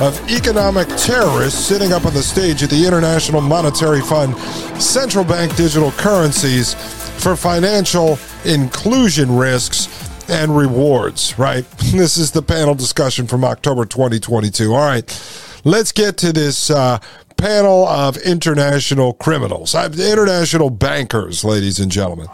of 0.00 0.30
economic 0.30 0.86
terrorists 0.96 1.66
sitting 1.66 1.92
up 1.92 2.06
on 2.06 2.14
the 2.14 2.22
stage 2.22 2.62
at 2.62 2.70
the 2.70 2.86
International 2.86 3.40
Monetary 3.40 4.02
Fund 4.02 4.36
central 4.80 5.24
bank 5.24 5.56
digital 5.56 5.90
currencies 5.92 6.74
for 7.20 7.34
financial 7.34 8.20
inclusion 8.44 9.36
risks 9.36 9.88
and 10.30 10.56
rewards, 10.56 11.36
right? 11.36 11.64
This 11.90 12.18
is 12.18 12.30
the 12.30 12.42
panel 12.42 12.76
discussion 12.76 13.26
from 13.26 13.44
October 13.44 13.84
2022. 13.84 14.72
All 14.72 14.78
right, 14.78 15.60
let's 15.64 15.90
get 15.90 16.16
to 16.18 16.32
this 16.32 16.70
uh, 16.70 17.00
panel 17.36 17.84
of 17.88 18.16
international 18.18 19.14
criminals, 19.14 19.74
international 19.74 20.70
bankers, 20.70 21.44
ladies 21.44 21.80
and 21.80 21.90
gentlemen. 21.90 22.28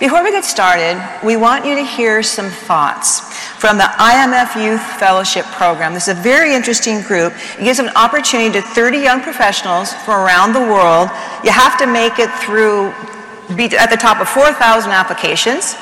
Before 0.00 0.24
we 0.24 0.30
get 0.30 0.44
started, 0.44 0.96
we 1.22 1.36
want 1.36 1.66
you 1.66 1.74
to 1.76 1.84
hear 1.84 2.22
some 2.22 2.48
thoughts 2.48 3.20
from 3.60 3.76
the 3.76 3.84
IMF 3.84 4.56
Youth 4.56 4.80
Fellowship 4.98 5.44
Program. 5.46 5.92
This 5.92 6.08
is 6.08 6.18
a 6.18 6.20
very 6.22 6.54
interesting 6.54 7.02
group. 7.02 7.34
It 7.58 7.64
gives 7.64 7.78
an 7.78 7.90
opportunity 7.90 8.50
to 8.52 8.62
30 8.62 8.98
young 8.98 9.20
professionals 9.20 9.92
from 9.92 10.14
around 10.24 10.54
the 10.54 10.60
world. 10.60 11.10
You 11.44 11.50
have 11.50 11.78
to 11.78 11.86
make 11.86 12.18
it 12.18 12.30
through, 12.40 12.94
be 13.54 13.76
at 13.76 13.90
the 13.90 13.96
top 13.96 14.18
of 14.20 14.28
4,000 14.28 14.90
applications. 14.90 15.76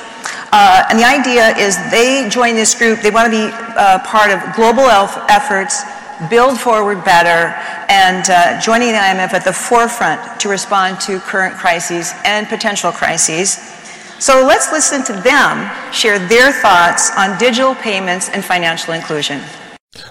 Uh, 0.52 0.84
and 0.90 0.98
the 0.98 1.06
idea 1.06 1.56
is 1.56 1.78
they 1.90 2.28
join 2.28 2.56
this 2.56 2.74
group, 2.74 3.00
they 3.00 3.10
want 3.10 3.32
to 3.32 3.48
be 3.48 3.54
uh, 3.76 4.00
part 4.00 4.30
of 4.32 4.40
global 4.56 4.90
efforts, 5.30 5.84
build 6.28 6.58
forward 6.58 7.04
better, 7.04 7.54
and 7.88 8.28
uh, 8.28 8.60
joining 8.60 8.88
the 8.88 8.98
IMF 8.98 9.32
at 9.32 9.44
the 9.44 9.52
forefront 9.52 10.40
to 10.40 10.48
respond 10.48 11.00
to 11.00 11.20
current 11.20 11.54
crises 11.54 12.12
and 12.24 12.48
potential 12.48 12.90
crises. 12.92 13.79
So 14.20 14.44
let's 14.46 14.70
listen 14.70 15.02
to 15.04 15.12
them 15.22 15.92
share 15.92 16.18
their 16.28 16.52
thoughts 16.52 17.10
on 17.16 17.38
digital 17.38 17.74
payments 17.74 18.28
and 18.28 18.44
financial 18.44 18.92
inclusion. 18.92 19.40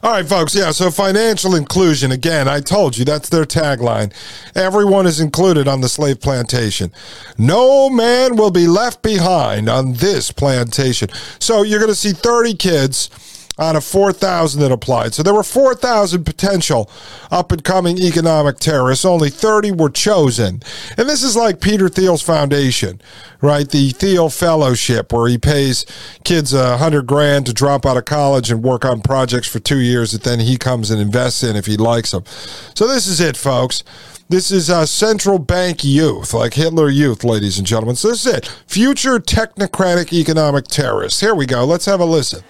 All 0.04 0.12
right, 0.12 0.26
folks. 0.26 0.54
Yeah, 0.54 0.72
so 0.72 0.92
financial 0.92 1.56
inclusion. 1.56 2.12
Again, 2.12 2.48
I 2.48 2.60
told 2.60 2.98
you 2.98 3.06
that's 3.06 3.30
their 3.30 3.46
tagline. 3.46 4.12
Everyone 4.56 5.06
is 5.06 5.20
included 5.20 5.68
on 5.68 5.82
the 5.82 5.88
slave 5.88 6.20
plantation. 6.20 6.92
No 7.38 7.90
man 7.90 8.36
will 8.36 8.52
be 8.52 8.68
left 8.68 9.02
behind 9.02 9.70
on 9.70 9.94
this 9.94 10.32
plantation. 10.32 11.10
So 11.40 11.64
you're 11.64 11.80
going 11.80 11.90
to 11.92 11.96
see 11.96 12.12
30 12.12 12.56
kids 12.56 13.10
out 13.60 13.76
of 13.76 13.84
4,000 13.84 14.62
that 14.62 14.72
applied. 14.72 15.14
So 15.14 15.22
there 15.22 15.34
were 15.34 15.44
4,000 15.44 16.24
potential 16.24 16.90
up 17.30 17.52
and 17.52 17.64
coming 17.64 17.98
economic 17.98 18.58
terrorists. 18.58 19.06
Only 19.06 19.30
30 19.30 19.74
were 19.74 19.90
chosen. 19.90 20.62
And 20.98 21.10
this 21.10 21.24
is 21.24 21.36
like 21.36 21.60
Peter 21.60 21.90
Thiel's 21.90 22.22
foundation, 22.22 23.02
right? 23.42 23.70
The 23.70 23.90
Thiel 23.92 24.30
Fellowship, 24.30 25.12
where 25.12 25.28
he 25.28 25.38
pays 25.38 25.86
kids 26.24 26.54
a 26.54 26.78
hundred 26.78 27.06
grand 27.06 27.46
to 27.48 27.54
drop 27.54 27.86
out 27.86 27.98
of 27.98 28.06
college 28.06 28.50
and 28.50 28.64
work 28.64 28.86
on 28.86 29.02
projects 29.02 29.48
for 29.48 29.60
two 29.60 29.80
years 29.80 30.12
that 30.14 30.24
then 30.24 30.40
he 30.40 30.58
comes 30.58 30.90
and 30.90 31.02
invests 31.02 31.44
in 31.44 31.56
if 31.56 31.66
he 31.66 31.78
likes 31.78 32.12
them. 32.12 32.24
So 32.76 32.88
this 32.88 33.08
is 33.08 33.20
it, 33.20 33.36
folks. 33.36 33.84
This 34.30 34.52
is 34.52 34.70
uh, 34.70 34.86
central 34.86 35.40
bank 35.40 35.84
youth, 35.84 36.36
like 36.36 36.54
Hitler 36.54 36.88
Youth, 36.88 37.24
ladies 37.24 37.58
and 37.58 37.66
gentlemen. 37.66 37.96
So 37.96 38.10
this 38.10 38.28
is 38.28 38.36
it. 38.36 38.48
Future 38.68 39.20
technocratic 39.20 40.14
economic 40.14 40.68
terrorists. 40.68 41.20
Here 41.20 41.34
we 41.34 41.48
go. 41.48 41.66
Let's 41.66 41.86
have 41.86 42.00
a 42.00 42.06
listen. 42.06 42.44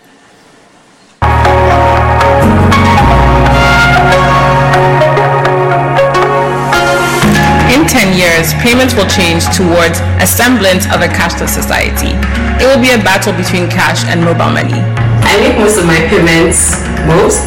In 7.70 7.86
10 7.86 8.18
years, 8.18 8.54
payments 8.62 8.94
will 8.96 9.08
change 9.08 9.46
towards 9.56 10.00
a 10.20 10.28
semblance 10.28 10.86
of 10.88 11.02
a 11.02 11.08
cashless 11.08 11.50
society. 11.50 12.14
It 12.62 12.66
will 12.68 12.82
be 12.82 12.92
a 12.92 13.02
battle 13.04 13.34
between 13.34 13.70
cash 13.70 14.04
and 14.06 14.22
mobile 14.24 14.52
money. 14.52 14.82
I 15.22 15.38
make 15.40 15.58
most 15.58 15.78
of 15.78 15.86
my 15.86 16.00
payments, 16.10 16.82
most, 17.06 17.46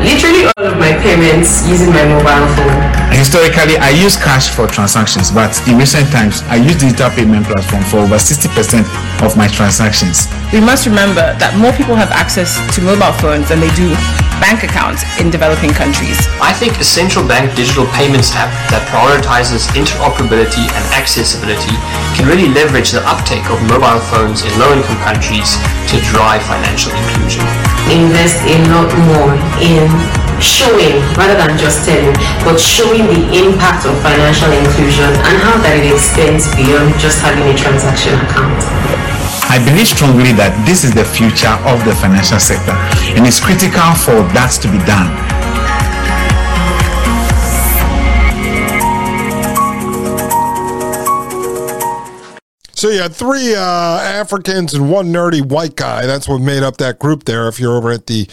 literally 0.00 0.48
all 0.56 0.72
of 0.72 0.78
my 0.78 0.96
payments 1.04 1.68
using 1.68 1.90
my 1.92 2.04
mobile 2.08 2.48
phone. 2.56 2.92
Historically, 3.12 3.76
I 3.76 3.90
use 3.90 4.16
cash 4.16 4.48
for 4.48 4.66
transactions, 4.66 5.30
but 5.30 5.52
in 5.68 5.76
recent 5.78 6.10
times, 6.10 6.42
I 6.48 6.56
use 6.56 6.80
digital 6.80 7.10
payment 7.10 7.46
platform 7.46 7.84
for 7.84 7.98
over 8.02 8.16
60% 8.16 8.82
of 9.22 9.36
my 9.36 9.46
transactions. 9.46 10.26
We 10.52 10.60
must 10.60 10.86
remember 10.86 11.36
that 11.38 11.54
more 11.60 11.72
people 11.76 11.94
have 11.94 12.10
access 12.10 12.58
to 12.74 12.82
mobile 12.82 13.12
phones 13.20 13.48
than 13.48 13.60
they 13.60 13.70
do 13.78 13.92
bank 14.42 14.66
accounts 14.66 15.06
in 15.22 15.30
developing 15.30 15.70
countries. 15.70 16.18
I 16.42 16.50
think 16.50 16.82
a 16.82 16.84
central 16.84 17.22
bank 17.22 17.54
digital 17.54 17.86
payments 17.94 18.34
app 18.34 18.50
that 18.74 18.82
prioritizes 18.90 19.70
interoperability 19.78 20.66
and 20.66 20.84
accessibility 20.98 21.78
can 22.18 22.26
really 22.26 22.50
leverage 22.50 22.90
the 22.90 23.06
uptake 23.06 23.46
of 23.54 23.62
mobile 23.70 24.02
phones 24.10 24.42
in 24.42 24.50
low-income 24.58 24.98
countries 25.06 25.54
to 25.94 26.02
drive 26.10 26.42
financial 26.42 26.90
inclusion. 26.90 27.46
Invest 27.90 28.38
a 28.46 28.56
lot 28.70 28.90
more 29.10 29.34
in 29.58 29.88
showing 30.42 30.98
rather 31.14 31.38
than 31.38 31.54
just 31.58 31.86
telling, 31.86 32.14
but 32.42 32.58
showing 32.58 33.06
the 33.06 33.22
impact 33.34 33.86
of 33.86 33.94
financial 34.02 34.50
inclusion 34.50 35.06
and 35.06 35.34
how 35.42 35.54
that 35.62 35.78
it 35.78 35.86
extends 35.90 36.50
beyond 36.58 36.90
just 36.98 37.22
having 37.22 37.46
a 37.46 37.54
transaction 37.54 38.14
account. 38.26 38.58
I 39.50 39.62
believe 39.62 39.86
strongly 39.86 40.32
that 40.40 40.56
this 40.64 40.82
is 40.82 40.94
the 40.94 41.04
future 41.04 41.52
of 41.68 41.82
the 41.84 41.94
financial 42.00 42.40
sector 42.40 42.74
and 43.14 43.26
it's 43.26 43.38
critical 43.38 43.92
for 44.00 44.24
that 44.32 44.54
to 44.64 44.68
be 44.70 44.80
done. 44.88 45.12
So 52.82 52.88
you 52.88 53.00
had 53.00 53.14
three 53.14 53.54
uh, 53.54 53.60
Africans 53.60 54.74
and 54.74 54.90
one 54.90 55.12
nerdy 55.12 55.40
white 55.40 55.76
guy. 55.76 56.04
That's 56.04 56.26
what 56.26 56.40
made 56.40 56.64
up 56.64 56.78
that 56.78 56.98
group 56.98 57.22
there. 57.22 57.46
If 57.46 57.60
you're 57.60 57.76
over 57.76 57.92
at 57.92 58.08
the 58.08 58.26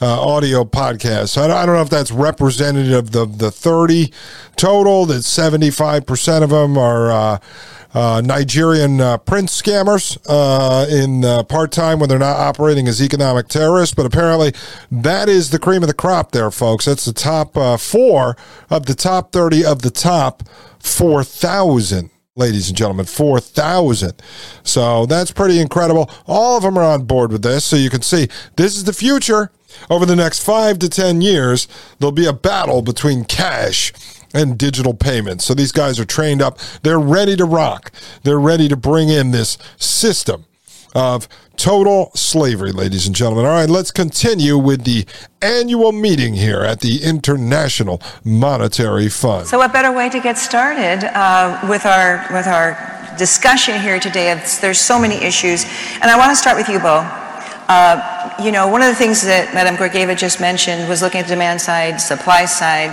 uh, 0.00 0.20
audio 0.20 0.64
podcast, 0.64 1.28
so 1.28 1.44
I 1.44 1.46
don't, 1.46 1.56
I 1.56 1.66
don't 1.66 1.76
know 1.76 1.82
if 1.82 1.88
that's 1.88 2.10
representative 2.10 2.92
of 2.92 3.12
the 3.12 3.26
the 3.26 3.52
30 3.52 4.12
total. 4.56 5.06
That 5.06 5.22
75 5.22 6.04
percent 6.04 6.42
of 6.42 6.50
them 6.50 6.76
are. 6.76 7.12
Uh, 7.12 7.38
uh, 7.94 8.22
Nigerian 8.24 9.02
uh, 9.02 9.18
prince 9.18 9.60
scammers 9.60 10.16
uh, 10.26 10.86
in 10.88 11.44
part 11.44 11.72
time 11.72 11.98
when 11.98 12.08
they're 12.08 12.18
not 12.18 12.38
operating 12.38 12.88
as 12.88 13.02
economic 13.02 13.48
terrorists. 13.48 13.94
But 13.94 14.06
apparently, 14.06 14.54
that 14.90 15.28
is 15.28 15.50
the 15.50 15.58
cream 15.58 15.82
of 15.82 15.88
the 15.88 15.94
crop 15.94 16.32
there, 16.32 16.50
folks. 16.50 16.86
That's 16.86 17.04
the 17.04 17.12
top 17.12 17.52
four 17.78 18.38
of 18.70 18.86
the 18.86 18.94
top 18.94 19.30
30 19.32 19.66
of 19.66 19.82
the 19.82 19.90
top 19.90 20.42
4,000 20.78 22.11
ladies 22.34 22.68
and 22.68 22.76
gentlemen, 22.78 23.04
4,000. 23.04 24.14
So 24.62 25.04
that's 25.04 25.30
pretty 25.30 25.60
incredible. 25.60 26.10
All 26.26 26.56
of 26.56 26.62
them 26.62 26.78
are 26.78 26.82
on 26.84 27.04
board 27.04 27.30
with 27.30 27.42
this. 27.42 27.62
So 27.62 27.76
you 27.76 27.90
can 27.90 28.00
see 28.00 28.28
this 28.56 28.74
is 28.74 28.84
the 28.84 28.94
future. 28.94 29.50
Over 29.90 30.06
the 30.06 30.16
next 30.16 30.42
five 30.42 30.78
to 30.80 30.88
10 30.88 31.20
years, 31.20 31.68
there'll 31.98 32.12
be 32.12 32.26
a 32.26 32.32
battle 32.32 32.80
between 32.80 33.24
cash 33.24 33.92
and 34.32 34.56
digital 34.56 34.94
payments. 34.94 35.44
So 35.44 35.52
these 35.52 35.72
guys 35.72 36.00
are 36.00 36.06
trained 36.06 36.40
up. 36.40 36.58
They're 36.82 36.98
ready 36.98 37.36
to 37.36 37.44
rock. 37.44 37.92
They're 38.22 38.40
ready 38.40 38.66
to 38.68 38.76
bring 38.76 39.10
in 39.10 39.30
this 39.30 39.58
system 39.76 40.46
of 40.94 41.28
total 41.56 42.10
slavery, 42.14 42.72
ladies 42.72 43.06
and 43.06 43.14
gentlemen. 43.14 43.44
All 43.44 43.52
right, 43.52 43.68
let's 43.68 43.90
continue 43.90 44.58
with 44.58 44.84
the 44.84 45.06
annual 45.40 45.92
meeting 45.92 46.34
here 46.34 46.62
at 46.62 46.80
the 46.80 47.02
International 47.02 48.00
Monetary 48.24 49.08
Fund. 49.08 49.46
So, 49.46 49.58
what 49.58 49.72
better 49.72 49.92
way 49.92 50.08
to 50.10 50.20
get 50.20 50.38
started 50.38 51.04
uh, 51.16 51.66
with 51.68 51.86
our 51.86 52.26
with 52.32 52.46
our 52.46 52.76
discussion 53.18 53.80
here 53.80 54.00
today? 54.00 54.34
There's 54.60 54.80
so 54.80 54.98
many 54.98 55.16
issues, 55.16 55.64
and 55.94 56.04
I 56.04 56.18
want 56.18 56.30
to 56.30 56.36
start 56.36 56.56
with 56.56 56.68
you, 56.68 56.78
Bo. 56.78 57.06
Uh, 57.68 58.34
you 58.42 58.52
know, 58.52 58.68
one 58.68 58.82
of 58.82 58.88
the 58.88 58.94
things 58.94 59.22
that 59.22 59.54
Madame 59.54 59.76
Georgieva 59.76 60.16
just 60.16 60.40
mentioned 60.40 60.88
was 60.88 61.00
looking 61.00 61.20
at 61.20 61.26
the 61.26 61.34
demand 61.34 61.60
side, 61.60 62.00
supply 62.00 62.44
side. 62.44 62.90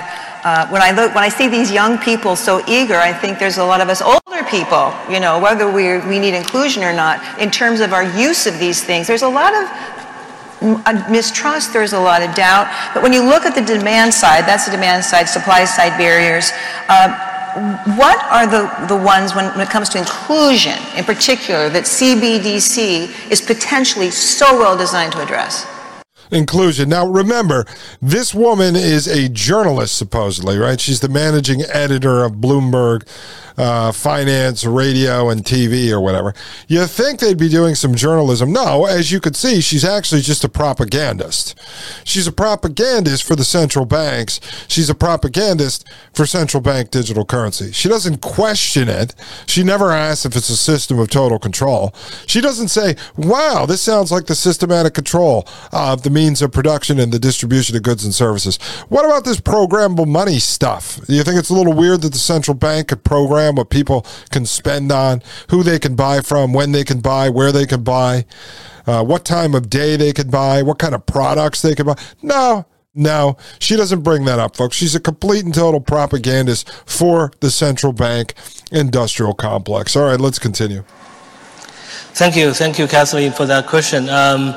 Uh, 0.50 0.68
when 0.70 0.82
I 0.82 0.90
look, 0.90 1.14
when 1.14 1.24
I 1.24 1.30
see 1.30 1.48
these 1.48 1.72
young 1.72 2.00
people 2.00 2.36
so 2.36 2.64
eager, 2.68 2.96
I 2.96 3.14
think 3.14 3.38
there's 3.38 3.60
a 3.60 3.64
lot 3.64 3.82
of 3.82 3.88
us 3.88 4.02
older 4.02 4.44
people, 4.50 4.92
you 5.08 5.20
know, 5.20 5.38
whether 5.38 5.70
we 5.72 6.00
we 6.10 6.18
need 6.18 6.34
inclusion 6.34 6.82
or 6.82 6.92
not, 6.92 7.22
in 7.40 7.52
terms 7.52 7.82
of 7.82 7.94
our 7.94 8.04
use 8.18 8.48
of 8.48 8.58
these 8.58 8.84
things. 8.84 9.06
There's 9.06 9.22
a 9.22 9.30
lot 9.30 9.54
of 9.54 9.66
mistrust, 11.12 11.72
there's 11.72 11.94
a 11.94 12.00
lot 12.00 12.24
of 12.24 12.34
doubt. 12.34 12.66
But 12.96 13.04
when 13.04 13.14
you 13.14 13.22
look 13.24 13.44
at 13.46 13.54
the 13.54 13.62
demand 13.62 14.12
side, 14.12 14.46
that's 14.50 14.66
the 14.66 14.72
demand 14.72 15.06
side, 15.06 15.30
supply 15.30 15.66
side 15.66 15.96
barriers. 16.00 16.52
Uh, 16.90 17.14
what 17.96 18.18
are 18.34 18.48
the, 18.50 18.64
the 18.88 18.98
ones 18.98 19.36
when, 19.36 19.46
when 19.54 19.62
it 19.62 19.70
comes 19.70 19.88
to 19.90 20.00
inclusion 20.00 20.78
in 20.98 21.04
particular 21.04 21.70
that 21.70 21.84
CBDC 21.84 23.30
is 23.30 23.40
potentially 23.40 24.10
so 24.10 24.58
well 24.58 24.76
designed 24.76 25.12
to 25.12 25.22
address? 25.22 25.68
Inclusion. 26.32 26.90
Now, 26.90 27.06
remember, 27.06 27.66
this 28.02 28.34
woman 28.34 28.76
is 28.76 29.08
a 29.08 29.30
journalist, 29.30 29.98
supposedly, 29.98 30.58
right? 30.58 30.80
She's 30.80 31.00
the 31.00 31.10
managing 31.10 31.62
editor 31.64 32.24
of 32.24 32.34
Bloomberg 32.34 33.08
uh, 33.60 33.92
Finance, 33.92 34.64
Radio, 34.64 35.30
and 35.30 35.44
TV, 35.44 35.92
or 35.92 36.00
whatever. 36.00 36.34
You 36.68 36.88
think 36.88 37.20
they'd 37.20 37.38
be 37.38 37.50
doing 37.50 37.76
some 37.76 37.94
journalism. 37.94 38.54
No, 38.54 38.86
as 38.86 39.12
you 39.12 39.20
could 39.20 39.36
see, 39.36 39.60
she's 39.60 39.84
actually 39.84 40.22
just 40.22 40.46
a 40.46 40.50
propagandist. 40.50 41.60
She's 42.06 42.26
a 42.26 42.32
propagandist 42.32 43.24
for 43.24 43.36
the 43.36 43.44
central 43.44 43.86
banks. 43.86 44.40
She's 44.70 44.90
a 44.90 44.96
propagandist 44.96 45.86
for 46.14 46.26
central 46.26 46.62
bank 46.62 46.90
digital 46.90 47.26
currency. 47.26 47.74
She 47.74 47.90
doesn't 47.90 48.22
question 48.22 48.88
it. 48.88 49.14
She 49.46 49.64
never 49.64 49.92
asks 49.92 50.26
if 50.26 50.38
it's 50.38 50.50
a 50.50 50.58
system 50.58 50.98
of 50.98 51.10
total 51.10 51.38
control. 51.38 51.94
She 52.28 52.40
doesn't 52.40 52.70
say, 52.70 52.96
wow, 53.18 53.66
this 53.66 53.82
sounds 53.82 54.10
like 54.10 54.28
the 54.28 54.36
systematic 54.36 54.94
control 54.94 55.46
of 55.74 56.04
the 56.04 56.10
means 56.20 56.42
of 56.42 56.52
production 56.52 57.00
and 57.00 57.14
the 57.14 57.20
distribution 57.20 57.78
of 57.78 57.84
goods 57.84 58.04
and 58.04 58.14
services. 58.14 58.58
What 58.90 59.06
about 59.06 59.24
this 59.24 59.40
programmable 59.40 60.06
money 60.06 60.38
stuff? 60.40 61.00
Do 61.08 61.14
you 61.14 61.24
think 61.24 61.40
it's 61.40 61.50
a 61.50 61.54
little 61.54 61.74
weird 61.74 62.02
that 62.02 62.12
the 62.12 62.20
central 62.20 62.56
bank 62.56 62.90
could 62.90 63.06
program 63.06 63.56
what 63.56 63.70
people 63.70 64.06
can 64.30 64.46
spend 64.46 64.92
on, 64.92 65.22
who 65.50 65.64
they 65.64 65.80
can 65.80 65.96
buy 65.96 66.20
from, 66.20 66.52
when 66.52 66.74
they 66.74 66.84
can 66.84 67.00
buy, 67.00 67.30
where 67.30 67.54
they 67.54 67.66
can 67.66 67.84
buy, 67.84 68.26
uh, 68.86 69.02
what 69.02 69.24
time 69.24 69.56
of 69.56 69.70
day 69.70 69.96
they 69.96 70.12
can 70.12 70.30
buy, 70.30 70.62
what 70.62 70.78
kind 70.78 70.94
of 70.94 71.06
products 71.06 71.62
they 71.62 71.74
can 71.74 71.86
buy? 71.86 71.96
No, 72.22 72.66
no, 72.94 73.38
she 73.60 73.78
doesn't 73.78 74.02
bring 74.02 74.26
that 74.26 74.40
up, 74.40 74.58
folks. 74.58 74.76
She's 74.76 74.96
a 74.96 75.00
complete 75.00 75.46
and 75.46 75.54
total 75.54 75.80
propagandist 75.80 76.70
for 76.86 77.32
the 77.40 77.50
central 77.50 77.94
bank 77.94 78.34
industrial 78.74 79.34
complex. 79.34 79.96
All 79.96 80.04
right, 80.04 80.20
let's 80.20 80.40
continue. 80.40 80.84
Thank 82.20 82.36
you. 82.36 82.54
Thank 82.54 82.78
you, 82.78 82.88
Kathleen, 82.88 83.32
for 83.32 83.46
that 83.46 83.68
question. 83.68 84.10
Um, 84.10 84.54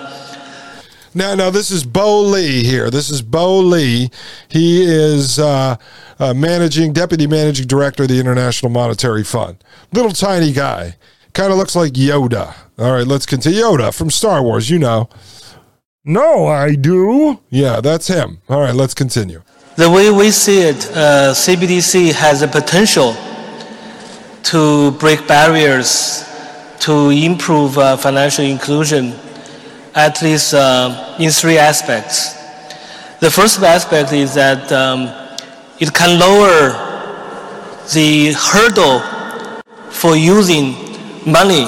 now, 1.14 1.34
now 1.34 1.50
this 1.50 1.70
is 1.70 1.84
Bo 1.84 2.22
Li 2.22 2.64
here. 2.64 2.90
This 2.90 3.10
is 3.10 3.22
Bo 3.22 3.58
Li. 3.58 4.10
He 4.48 4.82
is 4.82 5.38
uh, 5.38 5.76
uh, 6.18 6.34
managing 6.34 6.92
deputy 6.92 7.26
managing 7.26 7.66
director 7.66 8.04
of 8.04 8.08
the 8.08 8.20
International 8.20 8.70
Monetary 8.70 9.24
Fund. 9.24 9.62
Little 9.92 10.12
tiny 10.12 10.52
guy, 10.52 10.96
kind 11.32 11.52
of 11.52 11.58
looks 11.58 11.76
like 11.76 11.92
Yoda. 11.92 12.54
All 12.78 12.92
right, 12.92 13.06
let's 13.06 13.26
continue. 13.26 13.60
Yoda 13.60 13.94
from 13.94 14.10
Star 14.10 14.42
Wars, 14.42 14.70
you 14.70 14.78
know. 14.78 15.08
No, 16.04 16.46
I 16.46 16.74
do. 16.74 17.40
Yeah, 17.48 17.80
that's 17.80 18.08
him. 18.08 18.40
All 18.48 18.60
right, 18.60 18.74
let's 18.74 18.94
continue. 18.94 19.42
The 19.76 19.90
way 19.90 20.10
we 20.10 20.30
see 20.30 20.60
it, 20.62 20.90
uh, 20.90 21.32
CBDC 21.32 22.12
has 22.12 22.40
the 22.40 22.48
potential 22.48 23.16
to 24.44 24.90
break 24.98 25.26
barriers, 25.26 26.28
to 26.80 27.10
improve 27.10 27.78
uh, 27.78 27.96
financial 27.96 28.44
inclusion, 28.44 29.14
at 29.94 30.22
least 30.22 30.54
uh, 30.54 31.16
in 31.18 31.30
three 31.30 31.58
aspects. 31.58 32.34
The 33.20 33.30
first 33.30 33.60
aspect 33.60 34.12
is 34.12 34.34
that 34.34 34.72
um, 34.72 35.10
it 35.78 35.92
can 35.92 36.18
lower 36.18 36.72
the 37.92 38.32
hurdle 38.32 39.00
for 39.90 40.16
using 40.16 40.74
money 41.30 41.66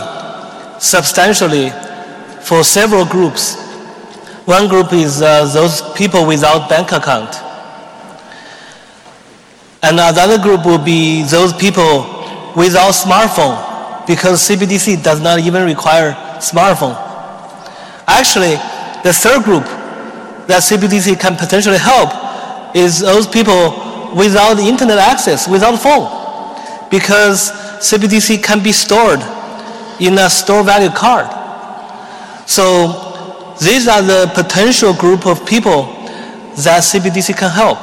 substantially 0.81 1.71
for 2.41 2.65
several 2.65 3.05
groups. 3.05 3.61
One 4.47 4.69
group 4.69 4.93
is 4.93 5.23
uh, 5.23 5.47
those 5.47 5.83
people 5.95 6.27
without 6.27 6.69
bank 6.69 6.93
account. 6.93 7.35
And 9.83 10.01
another 10.01 10.43
group 10.43 10.65
will 10.65 10.83
be 10.83 11.25
those 11.25 11.53
people 11.53 12.03
without 12.57 12.93
smartphone 12.93 14.07
because 14.07 14.41
CBDC 14.49 15.03
does 15.03 15.21
not 15.21 15.41
even 15.41 15.65
require 15.65 16.13
smartphone. 16.41 17.04
Actually, 18.15 18.55
the 19.03 19.13
third 19.13 19.43
group 19.43 19.65
that 20.47 20.63
CBDC 20.63 21.19
can 21.19 21.35
potentially 21.37 21.79
help 21.79 22.11
is 22.77 23.01
those 23.01 23.27
people 23.27 23.75
without 24.15 24.59
internet 24.61 24.99
access, 24.99 25.49
without 25.49 25.77
phone, 25.77 26.07
because 26.91 27.51
CBDC 27.83 28.43
can 28.43 28.63
be 28.63 28.71
stored 28.71 29.21
in 30.01 30.17
a 30.19 30.31
store 30.31 30.63
value 30.63 30.91
card. 30.91 31.27
So 32.49 33.55
these 33.61 33.89
are 33.89 34.03
the 34.03 34.31
potential 34.35 34.95
group 34.95 35.27
of 35.27 35.45
people 35.45 35.85
that 36.63 36.83
CBDC 36.83 37.37
can 37.37 37.51
help. 37.51 37.79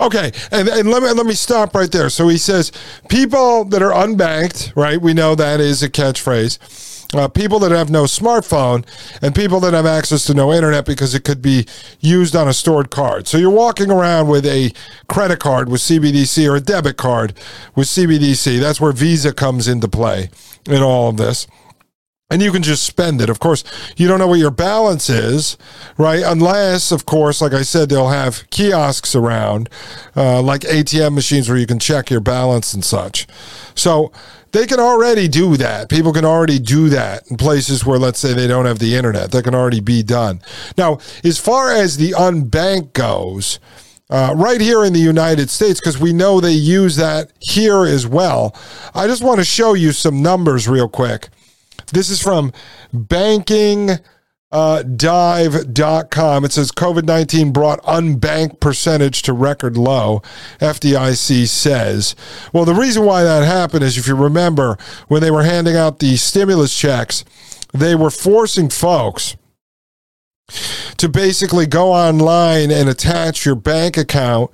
Okay, 0.00 0.32
and, 0.50 0.68
and 0.68 0.90
let 0.90 1.02
me 1.02 1.12
let 1.12 1.26
me 1.26 1.34
stop 1.34 1.74
right 1.74 1.90
there. 1.90 2.10
So 2.10 2.26
he 2.26 2.38
says 2.38 2.72
people 3.08 3.64
that 3.66 3.80
are 3.82 3.92
unbanked, 3.92 4.74
right? 4.74 5.00
We 5.00 5.14
know 5.14 5.36
that 5.36 5.60
is 5.60 5.82
a 5.84 5.88
catchphrase. 5.88 6.58
Uh, 7.14 7.28
people 7.28 7.60
that 7.60 7.70
have 7.70 7.88
no 7.88 8.02
smartphone 8.02 8.84
and 9.22 9.32
people 9.32 9.60
that 9.60 9.72
have 9.72 9.86
access 9.86 10.24
to 10.26 10.34
no 10.34 10.52
internet 10.52 10.84
because 10.84 11.14
it 11.14 11.22
could 11.22 11.40
be 11.40 11.64
used 12.00 12.34
on 12.34 12.48
a 12.48 12.52
stored 12.52 12.90
card. 12.90 13.28
So 13.28 13.38
you're 13.38 13.48
walking 13.48 13.92
around 13.92 14.26
with 14.26 14.44
a 14.44 14.72
credit 15.08 15.38
card 15.38 15.68
with 15.68 15.80
CBDC 15.82 16.50
or 16.50 16.56
a 16.56 16.60
debit 16.60 16.96
card 16.96 17.34
with 17.76 17.86
CBDC. 17.86 18.58
That's 18.58 18.80
where 18.80 18.90
Visa 18.90 19.32
comes 19.32 19.68
into 19.68 19.86
play 19.86 20.30
in 20.66 20.82
all 20.82 21.08
of 21.08 21.16
this 21.16 21.46
and 22.30 22.42
you 22.42 22.50
can 22.50 22.62
just 22.62 22.84
spend 22.84 23.20
it. 23.20 23.30
Of 23.30 23.38
course, 23.38 23.62
you 23.96 24.08
don't 24.08 24.18
know 24.18 24.26
what 24.26 24.40
your 24.40 24.50
balance 24.50 25.08
is, 25.08 25.56
right? 25.96 26.22
Unless, 26.24 26.90
of 26.90 27.06
course, 27.06 27.40
like 27.40 27.52
I 27.52 27.62
said, 27.62 27.88
they'll 27.88 28.08
have 28.08 28.48
kiosks 28.50 29.14
around, 29.14 29.68
uh, 30.16 30.42
like 30.42 30.62
ATM 30.62 31.14
machines 31.14 31.48
where 31.48 31.58
you 31.58 31.66
can 31.66 31.78
check 31.78 32.10
your 32.10 32.20
balance 32.20 32.74
and 32.74 32.84
such. 32.84 33.28
So 33.76 34.10
they 34.56 34.66
can 34.66 34.80
already 34.80 35.28
do 35.28 35.58
that. 35.58 35.90
People 35.90 36.14
can 36.14 36.24
already 36.24 36.58
do 36.58 36.88
that 36.88 37.30
in 37.30 37.36
places 37.36 37.84
where, 37.84 37.98
let's 37.98 38.18
say, 38.18 38.32
they 38.32 38.46
don't 38.46 38.64
have 38.64 38.78
the 38.78 38.94
internet. 38.94 39.30
That 39.30 39.44
can 39.44 39.54
already 39.54 39.80
be 39.80 40.02
done. 40.02 40.40
Now, 40.78 40.98
as 41.22 41.38
far 41.38 41.72
as 41.72 41.98
the 41.98 42.12
unbanked 42.12 42.94
goes, 42.94 43.60
uh, 44.08 44.32
right 44.34 44.60
here 44.60 44.82
in 44.82 44.94
the 44.94 44.98
United 44.98 45.50
States, 45.50 45.78
because 45.78 45.98
we 45.98 46.14
know 46.14 46.40
they 46.40 46.52
use 46.52 46.96
that 46.96 47.32
here 47.38 47.84
as 47.84 48.06
well. 48.06 48.56
I 48.94 49.06
just 49.06 49.22
want 49.22 49.40
to 49.40 49.44
show 49.44 49.74
you 49.74 49.92
some 49.92 50.22
numbers 50.22 50.66
real 50.66 50.88
quick. 50.88 51.28
This 51.92 52.08
is 52.08 52.22
from 52.22 52.52
banking. 52.94 53.90
Uh, 54.56 54.82
dive.com. 54.82 56.42
It 56.46 56.50
says 56.52 56.72
COVID 56.72 57.04
19 57.04 57.52
brought 57.52 57.82
unbanked 57.82 58.58
percentage 58.58 59.20
to 59.22 59.34
record 59.34 59.76
low, 59.76 60.22
FDIC 60.60 61.46
says. 61.46 62.16
Well, 62.54 62.64
the 62.64 62.72
reason 62.72 63.04
why 63.04 63.22
that 63.22 63.44
happened 63.44 63.84
is 63.84 63.98
if 63.98 64.08
you 64.08 64.16
remember, 64.16 64.78
when 65.08 65.20
they 65.20 65.30
were 65.30 65.42
handing 65.42 65.76
out 65.76 65.98
the 65.98 66.16
stimulus 66.16 66.74
checks, 66.74 67.22
they 67.74 67.94
were 67.94 68.08
forcing 68.08 68.70
folks 68.70 69.36
to 70.96 71.06
basically 71.10 71.66
go 71.66 71.92
online 71.92 72.70
and 72.70 72.88
attach 72.88 73.44
your 73.44 73.56
bank 73.56 73.98
account 73.98 74.50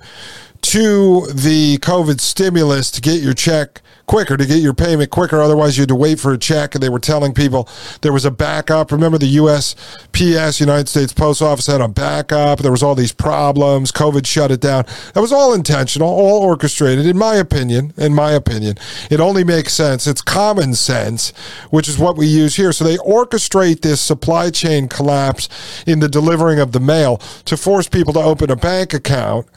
to 0.63 1.27
the 1.27 1.77
COVID 1.77 2.19
stimulus 2.19 2.91
to 2.91 2.99
get 2.99 3.21
your 3.21 3.33
check 3.33 3.81
quicker, 4.05 4.37
to 4.37 4.45
get 4.45 4.57
your 4.57 4.73
payment 4.73 5.09
quicker. 5.09 5.41
Otherwise, 5.41 5.77
you 5.77 5.81
had 5.81 5.89
to 5.89 5.95
wait 5.95 6.19
for 6.19 6.33
a 6.33 6.37
check. 6.37 6.75
And 6.75 6.83
they 6.83 6.89
were 6.89 6.99
telling 6.99 7.33
people 7.33 7.67
there 8.01 8.13
was 8.13 8.25
a 8.25 8.31
backup. 8.31 8.91
Remember, 8.91 9.17
the 9.17 9.37
USPS, 9.37 10.59
United 10.59 10.89
States 10.89 11.13
Post 11.13 11.41
Office, 11.41 11.67
had 11.67 11.81
a 11.81 11.87
backup. 11.87 12.59
There 12.59 12.71
was 12.71 12.83
all 12.83 12.95
these 12.95 13.11
problems. 13.11 13.91
COVID 13.91 14.25
shut 14.25 14.51
it 14.51 14.61
down. 14.61 14.85
That 15.13 15.21
was 15.21 15.31
all 15.31 15.53
intentional, 15.53 16.07
all 16.07 16.43
orchestrated. 16.43 17.05
In 17.05 17.17
my 17.17 17.35
opinion, 17.35 17.93
in 17.97 18.13
my 18.13 18.31
opinion, 18.31 18.77
it 19.09 19.19
only 19.19 19.43
makes 19.43 19.73
sense. 19.73 20.07
It's 20.07 20.21
common 20.21 20.73
sense, 20.73 21.31
which 21.69 21.87
is 21.87 21.97
what 21.97 22.17
we 22.17 22.27
use 22.27 22.55
here. 22.55 22.71
So 22.71 22.83
they 22.83 22.97
orchestrate 22.97 23.81
this 23.81 24.01
supply 24.01 24.49
chain 24.49 24.87
collapse 24.87 25.49
in 25.85 25.99
the 25.99 26.09
delivering 26.09 26.59
of 26.59 26.71
the 26.71 26.79
mail 26.79 27.17
to 27.45 27.57
force 27.57 27.87
people 27.87 28.13
to 28.13 28.19
open 28.19 28.51
a 28.51 28.55
bank 28.55 28.93
account 28.93 29.47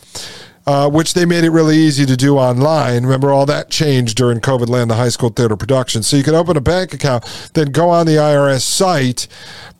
uh, 0.66 0.90
which 0.90 1.14
they 1.14 1.24
made 1.24 1.44
it 1.44 1.50
really 1.50 1.76
easy 1.76 2.04
to 2.06 2.16
do 2.16 2.36
online. 2.36 3.04
Remember, 3.04 3.30
all 3.30 3.46
that 3.46 3.70
changed 3.70 4.16
during 4.16 4.40
COVID 4.40 4.68
land, 4.68 4.90
the 4.90 4.96
high 4.96 5.08
school 5.08 5.30
theater 5.30 5.56
production. 5.56 6.02
So 6.02 6.16
you 6.16 6.24
can 6.24 6.34
open 6.34 6.56
a 6.56 6.60
bank 6.60 6.92
account, 6.92 7.50
then 7.54 7.70
go 7.70 7.88
on 7.88 8.06
the 8.06 8.16
IRS 8.16 8.62
site, 8.62 9.28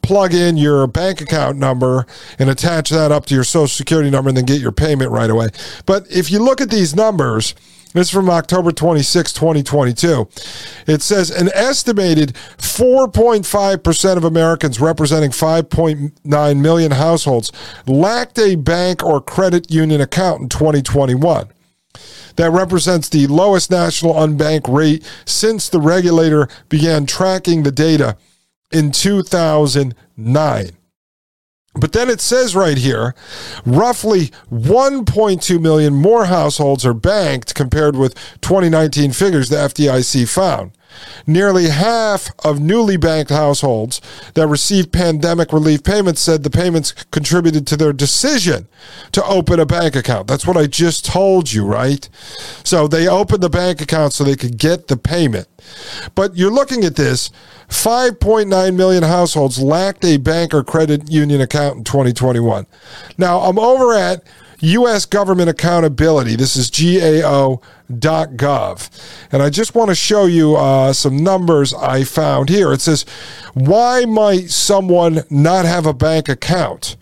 plug 0.02 0.32
in 0.32 0.56
your 0.56 0.86
bank 0.86 1.20
account 1.20 1.58
number, 1.58 2.06
and 2.38 2.48
attach 2.48 2.90
that 2.90 3.10
up 3.10 3.26
to 3.26 3.34
your 3.34 3.44
social 3.44 3.68
security 3.68 4.10
number, 4.10 4.28
and 4.28 4.36
then 4.36 4.44
get 4.44 4.60
your 4.60 4.72
payment 4.72 5.10
right 5.10 5.30
away. 5.30 5.48
But 5.86 6.06
if 6.10 6.30
you 6.30 6.38
look 6.38 6.60
at 6.60 6.70
these 6.70 6.94
numbers, 6.94 7.54
this 7.96 8.08
is 8.08 8.12
from 8.12 8.28
October 8.28 8.72
26, 8.72 9.32
2022. 9.32 10.28
It 10.86 11.02
says 11.02 11.30
an 11.30 11.50
estimated 11.54 12.34
4.5% 12.58 14.16
of 14.16 14.24
Americans, 14.24 14.80
representing 14.80 15.30
5.9 15.30 16.60
million 16.60 16.90
households, 16.92 17.52
lacked 17.86 18.38
a 18.38 18.56
bank 18.56 19.02
or 19.02 19.20
credit 19.20 19.70
union 19.70 20.00
account 20.00 20.42
in 20.42 20.48
2021. 20.48 21.48
That 22.36 22.50
represents 22.50 23.08
the 23.08 23.26
lowest 23.28 23.70
national 23.70 24.14
unbanked 24.14 24.72
rate 24.72 25.02
since 25.24 25.68
the 25.68 25.80
regulator 25.80 26.48
began 26.68 27.06
tracking 27.06 27.62
the 27.62 27.72
data 27.72 28.18
in 28.70 28.92
2009. 28.92 30.76
But 31.78 31.92
then 31.92 32.08
it 32.08 32.20
says 32.20 32.56
right 32.56 32.78
here 32.78 33.14
roughly 33.64 34.30
1.2 34.50 35.60
million 35.60 35.94
more 35.94 36.26
households 36.26 36.86
are 36.86 36.94
banked 36.94 37.54
compared 37.54 37.96
with 37.96 38.14
2019 38.40 39.12
figures 39.12 39.48
the 39.48 39.56
FDIC 39.56 40.28
found. 40.28 40.72
Nearly 41.26 41.68
half 41.68 42.30
of 42.44 42.60
newly 42.60 42.96
banked 42.96 43.30
households 43.30 44.00
that 44.34 44.46
received 44.46 44.92
pandemic 44.92 45.52
relief 45.52 45.82
payments 45.82 46.20
said 46.20 46.42
the 46.42 46.50
payments 46.50 46.92
contributed 47.10 47.66
to 47.68 47.76
their 47.76 47.92
decision 47.92 48.68
to 49.12 49.24
open 49.24 49.60
a 49.60 49.66
bank 49.66 49.96
account. 49.96 50.28
That's 50.28 50.46
what 50.46 50.56
I 50.56 50.66
just 50.66 51.04
told 51.04 51.52
you, 51.52 51.64
right? 51.64 52.08
So 52.64 52.86
they 52.86 53.08
opened 53.08 53.42
the 53.42 53.50
bank 53.50 53.80
account 53.80 54.12
so 54.12 54.24
they 54.24 54.36
could 54.36 54.58
get 54.58 54.88
the 54.88 54.96
payment. 54.96 55.48
But 56.14 56.36
you're 56.36 56.52
looking 56.52 56.84
at 56.84 56.96
this 56.96 57.30
5.9 57.68 58.76
million 58.76 59.02
households 59.02 59.60
lacked 59.60 60.04
a 60.04 60.16
bank 60.18 60.54
or 60.54 60.62
credit 60.62 61.10
union 61.10 61.40
account 61.40 61.78
in 61.78 61.84
2021. 61.84 62.66
Now, 63.18 63.40
I'm 63.40 63.58
over 63.58 63.94
at 63.94 64.22
U.S. 64.60 65.06
Government 65.06 65.48
Accountability. 65.48 66.36
This 66.36 66.56
is 66.56 66.70
GAO.gov. 66.70 67.60
And 69.32 69.42
I 69.42 69.50
just 69.50 69.74
want 69.74 69.90
to 69.90 69.94
show 69.94 70.26
you 70.26 70.56
uh, 70.56 70.92
some 70.92 71.22
numbers 71.22 71.74
I 71.74 72.04
found 72.04 72.48
here. 72.48 72.72
It 72.72 72.80
says, 72.80 73.04
Why 73.54 74.04
might 74.04 74.50
someone 74.50 75.22
not 75.30 75.64
have 75.64 75.86
a 75.86 75.94
bank 75.94 76.28
account? 76.28 76.96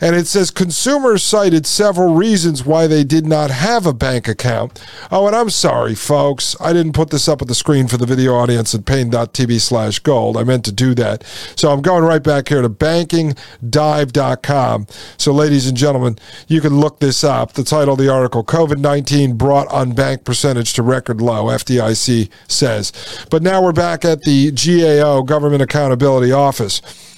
And 0.00 0.16
it 0.16 0.26
says 0.26 0.50
consumers 0.50 1.22
cited 1.22 1.66
several 1.66 2.14
reasons 2.14 2.64
why 2.64 2.86
they 2.86 3.04
did 3.04 3.26
not 3.26 3.50
have 3.50 3.84
a 3.86 3.92
bank 3.92 4.26
account. 4.28 4.82
Oh, 5.10 5.26
and 5.26 5.36
I'm 5.36 5.50
sorry, 5.50 5.94
folks. 5.94 6.56
I 6.60 6.72
didn't 6.72 6.92
put 6.92 7.10
this 7.10 7.28
up 7.28 7.42
at 7.42 7.48
the 7.48 7.54
screen 7.54 7.86
for 7.86 7.98
the 7.98 8.06
video 8.06 8.34
audience 8.34 8.74
at 8.74 8.86
Paine.tv 8.86 9.60
slash 9.60 9.98
gold. 9.98 10.38
I 10.38 10.44
meant 10.44 10.64
to 10.64 10.72
do 10.72 10.94
that. 10.94 11.24
So 11.56 11.70
I'm 11.70 11.82
going 11.82 12.04
right 12.04 12.22
back 12.22 12.48
here 12.48 12.62
to 12.62 12.70
bankingdive.com. 12.70 14.86
So, 15.18 15.32
ladies 15.32 15.66
and 15.66 15.76
gentlemen, 15.76 16.16
you 16.48 16.60
can 16.60 16.80
look 16.80 17.00
this 17.00 17.22
up. 17.22 17.52
The 17.52 17.64
title 17.64 17.92
of 17.94 17.98
the 17.98 18.10
article 18.10 18.44
COVID 18.44 18.78
19 18.78 19.36
brought 19.36 19.68
unbanked 19.68 20.24
percentage 20.24 20.72
to 20.74 20.82
record 20.82 21.20
low, 21.20 21.46
FDIC 21.46 22.30
says. 22.48 22.92
But 23.30 23.42
now 23.42 23.62
we're 23.62 23.72
back 23.72 24.04
at 24.04 24.22
the 24.22 24.52
GAO, 24.52 25.22
Government 25.22 25.62
Accountability 25.62 26.32
Office. 26.32 27.09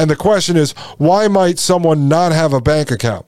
And 0.00 0.08
the 0.08 0.16
question 0.16 0.56
is 0.56 0.72
why 0.96 1.28
might 1.28 1.58
someone 1.58 2.08
not 2.08 2.32
have 2.32 2.54
a 2.54 2.60
bank 2.60 2.90
account? 2.90 3.26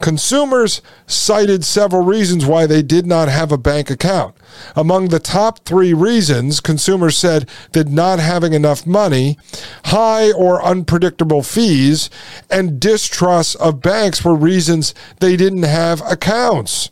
Consumers 0.00 0.82
cited 1.06 1.64
several 1.64 2.02
reasons 2.02 2.44
why 2.44 2.66
they 2.66 2.82
did 2.82 3.06
not 3.06 3.28
have 3.28 3.52
a 3.52 3.56
bank 3.56 3.88
account. 3.88 4.34
Among 4.74 5.08
the 5.08 5.20
top 5.20 5.64
three 5.64 5.94
reasons, 5.94 6.58
consumers 6.58 7.16
said 7.16 7.48
that 7.70 7.86
not 7.86 8.18
having 8.18 8.52
enough 8.52 8.84
money, 8.84 9.38
high 9.84 10.32
or 10.32 10.60
unpredictable 10.60 11.44
fees, 11.44 12.10
and 12.50 12.80
distrust 12.80 13.54
of 13.56 13.80
banks 13.80 14.24
were 14.24 14.34
reasons 14.34 14.94
they 15.20 15.36
didn't 15.36 15.62
have 15.62 16.02
accounts. 16.10 16.90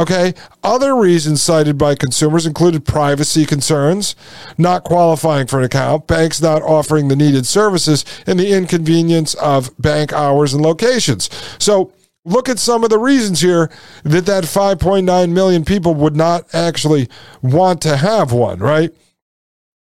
Okay. 0.00 0.32
Other 0.64 0.96
reasons 0.96 1.42
cited 1.42 1.76
by 1.76 1.94
consumers 1.94 2.46
included 2.46 2.86
privacy 2.86 3.44
concerns, 3.44 4.16
not 4.56 4.82
qualifying 4.82 5.46
for 5.46 5.58
an 5.58 5.66
account, 5.66 6.06
banks 6.06 6.40
not 6.40 6.62
offering 6.62 7.08
the 7.08 7.16
needed 7.16 7.44
services, 7.44 8.06
and 8.26 8.40
the 8.40 8.50
inconvenience 8.50 9.34
of 9.34 9.70
bank 9.78 10.14
hours 10.14 10.54
and 10.54 10.62
locations. 10.62 11.28
So 11.58 11.92
look 12.24 12.48
at 12.48 12.58
some 12.58 12.82
of 12.82 12.88
the 12.88 12.98
reasons 12.98 13.42
here 13.42 13.70
that 14.02 14.24
that 14.24 14.44
5.9 14.44 15.32
million 15.32 15.66
people 15.66 15.94
would 15.94 16.16
not 16.16 16.46
actually 16.54 17.06
want 17.42 17.82
to 17.82 17.98
have 17.98 18.32
one, 18.32 18.58
right? 18.58 18.94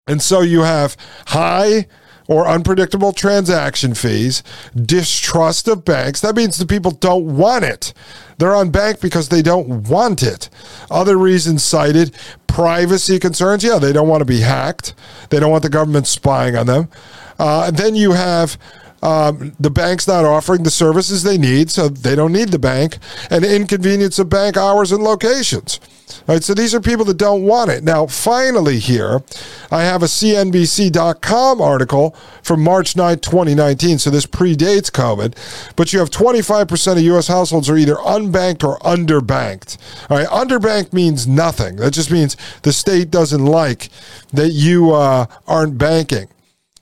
And 0.07 0.21
so 0.21 0.39
you 0.39 0.61
have 0.61 0.95
high 1.27 1.87
or 2.27 2.47
unpredictable 2.47 3.13
transaction 3.13 3.93
fees, 3.93 4.43
distrust 4.75 5.67
of 5.67 5.85
banks. 5.85 6.21
That 6.21 6.35
means 6.35 6.57
the 6.57 6.65
people 6.65 6.91
don't 6.91 7.37
want 7.37 7.63
it. 7.63 7.93
They're 8.37 8.55
on 8.55 8.69
bank 8.69 8.99
because 8.99 9.29
they 9.29 9.41
don't 9.41 9.87
want 9.87 10.23
it. 10.23 10.49
Other 10.91 11.17
reasons 11.17 11.63
cited 11.63 12.13
privacy 12.47 13.19
concerns. 13.19 13.63
Yeah, 13.63 13.79
they 13.79 13.93
don't 13.93 14.07
want 14.07 14.21
to 14.21 14.25
be 14.25 14.41
hacked, 14.41 14.93
they 15.29 15.39
don't 15.39 15.51
want 15.51 15.63
the 15.63 15.69
government 15.69 16.07
spying 16.07 16.55
on 16.55 16.65
them. 16.67 16.89
Uh, 17.37 17.69
then 17.71 17.95
you 17.95 18.13
have 18.13 18.57
um, 19.05 19.55
the 19.59 19.69
bank's 19.69 20.07
not 20.07 20.25
offering 20.25 20.63
the 20.63 20.71
services 20.71 21.21
they 21.21 21.37
need, 21.37 21.69
so 21.69 21.87
they 21.87 22.15
don't 22.15 22.31
need 22.31 22.49
the 22.49 22.57
bank, 22.57 22.97
and 23.29 23.45
inconvenience 23.45 24.17
of 24.17 24.29
bank 24.29 24.57
hours 24.57 24.91
and 24.91 25.03
locations. 25.03 25.79
All 26.27 26.33
right, 26.35 26.43
so 26.43 26.55
these 26.55 26.73
are 26.73 26.81
people 26.81 27.05
that 27.05 27.17
don't 27.17 27.43
want 27.43 27.69
it. 27.69 27.83
Now, 27.83 28.07
finally, 28.07 28.79
here, 28.79 29.21
I 29.69 29.83
have 29.83 30.01
a 30.01 30.07
CNBC.com 30.07 31.61
article 31.61 32.15
from 32.41 32.63
March 32.63 32.95
9, 32.95 33.19
2019. 33.19 33.99
So 33.99 34.09
this 34.09 34.25
predates 34.25 34.89
COVID, 34.89 35.35
but 35.75 35.93
you 35.93 35.99
have 35.99 36.09
25% 36.09 36.93
of 36.93 36.99
U.S. 36.99 37.27
households 37.27 37.69
are 37.69 37.77
either 37.77 37.95
unbanked 37.95 38.63
or 38.63 38.79
underbanked. 38.79 39.77
All 40.09 40.17
right, 40.17 40.27
underbanked 40.27 40.93
means 40.93 41.27
nothing. 41.27 41.75
That 41.75 41.93
just 41.93 42.09
means 42.09 42.37
the 42.63 42.73
state 42.73 43.11
doesn't 43.11 43.45
like 43.45 43.89
that 44.33 44.49
you 44.49 44.93
uh, 44.93 45.27
aren't 45.47 45.77
banking. 45.77 46.27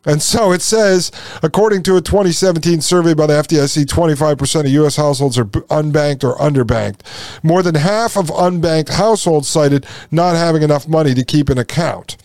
And 0.05 0.21
so 0.21 0.51
it 0.51 0.61
says, 0.61 1.11
according 1.41 1.83
to 1.83 1.95
a 1.95 2.01
2017 2.01 2.81
survey 2.81 3.13
by 3.13 3.27
the 3.27 3.33
FDIC, 3.33 3.85
25% 3.85 4.59
of 4.61 4.67
U.S. 4.67 4.95
households 4.97 5.37
are 5.37 5.45
unbanked 5.45 6.23
or 6.23 6.37
underbanked. 6.37 6.99
More 7.41 7.63
than 7.63 7.75
half 7.75 8.17
of 8.17 8.27
unbanked 8.27 8.89
households 8.89 9.47
cited 9.47 9.85
not 10.11 10.35
having 10.35 10.61
enough 10.61 10.87
money 10.87 11.13
to 11.13 11.23
keep 11.23 11.49
an 11.49 11.57
account. 11.57 12.17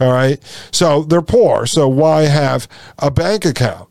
All 0.00 0.12
right. 0.12 0.42
So 0.72 1.02
they're 1.02 1.22
poor. 1.22 1.66
So 1.66 1.88
why 1.88 2.22
have 2.22 2.68
a 2.98 3.10
bank 3.10 3.44
account? 3.44 3.88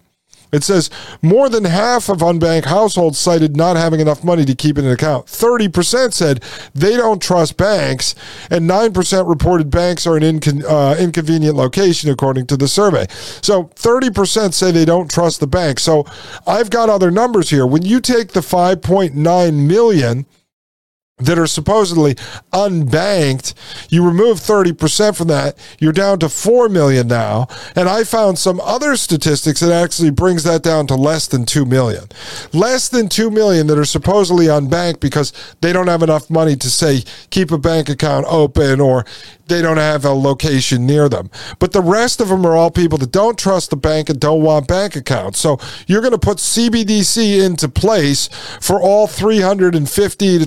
It 0.55 0.63
says 0.63 0.89
more 1.21 1.49
than 1.49 1.65
half 1.65 2.09
of 2.09 2.19
unbanked 2.19 2.65
households 2.65 3.19
cited 3.19 3.55
not 3.57 3.75
having 3.75 3.99
enough 3.99 4.23
money 4.23 4.45
to 4.45 4.55
keep 4.55 4.77
in 4.77 4.85
an 4.85 4.91
account. 4.91 5.25
30% 5.25 6.13
said 6.13 6.43
they 6.73 6.95
don't 6.95 7.21
trust 7.21 7.57
banks, 7.57 8.15
and 8.49 8.69
9% 8.69 9.27
reported 9.27 9.69
banks 9.69 10.07
are 10.07 10.15
an 10.15 10.23
incon- 10.23 10.63
uh, 10.63 10.95
inconvenient 10.97 11.55
location, 11.55 12.09
according 12.09 12.47
to 12.47 12.57
the 12.57 12.67
survey. 12.67 13.05
So 13.41 13.65
30% 13.75 14.53
say 14.53 14.71
they 14.71 14.85
don't 14.85 15.11
trust 15.11 15.39
the 15.39 15.47
bank. 15.47 15.79
So 15.79 16.05
I've 16.47 16.69
got 16.69 16.89
other 16.89 17.11
numbers 17.11 17.49
here. 17.49 17.67
When 17.67 17.83
you 17.83 17.99
take 17.99 18.29
the 18.29 18.39
5.9 18.39 19.67
million 19.67 20.25
that 21.19 21.39
are 21.39 21.47
supposedly 21.47 22.13
unbanked, 22.51 23.53
you 23.89 24.05
remove 24.05 24.37
30% 24.37 25.15
from 25.15 25.29
that, 25.29 25.57
you're 25.79 25.93
down 25.93 26.19
to 26.19 26.27
4 26.27 26.67
million 26.67 27.07
now. 27.07 27.47
And 27.73 27.87
I 27.87 28.03
found 28.03 28.37
some 28.37 28.59
other 28.59 28.97
statistics 28.97 29.61
that 29.61 29.71
actually 29.71 30.09
brings 30.09 30.43
that 30.43 30.61
down 30.61 30.87
to 30.87 30.95
less 30.95 31.27
than 31.27 31.45
2 31.45 31.65
million. 31.65 32.03
Less 32.51 32.89
than 32.89 33.07
2 33.07 33.31
million 33.31 33.67
that 33.67 33.79
are 33.79 33.85
supposedly 33.85 34.47
unbanked 34.47 34.99
because 34.99 35.31
they 35.61 35.71
don't 35.71 35.87
have 35.87 36.03
enough 36.03 36.29
money 36.29 36.57
to 36.57 36.69
say 36.69 37.03
keep 37.29 37.49
a 37.49 37.57
bank 37.57 37.87
account 37.87 38.25
open 38.27 38.81
or 38.81 39.05
they 39.47 39.61
don't 39.61 39.77
have 39.77 40.03
a 40.05 40.11
location 40.11 40.85
near 40.85 41.07
them. 41.07 41.29
But 41.59 41.71
the 41.71 41.81
rest 41.81 42.19
of 42.19 42.29
them 42.29 42.45
are 42.45 42.55
all 42.55 42.71
people 42.71 42.97
that 42.97 43.11
don't 43.11 43.37
trust 43.37 43.69
the 43.69 43.77
bank 43.77 44.09
and 44.09 44.19
don't 44.19 44.41
want 44.41 44.67
bank 44.67 44.95
accounts. 44.95 45.39
So 45.39 45.59
you're 45.87 46.01
going 46.01 46.11
to 46.11 46.17
put 46.17 46.39
CBDC 46.39 47.45
into 47.45 47.69
place 47.69 48.27
for 48.59 48.81
all 48.81 49.07
350 49.07 50.39
to 50.39 50.45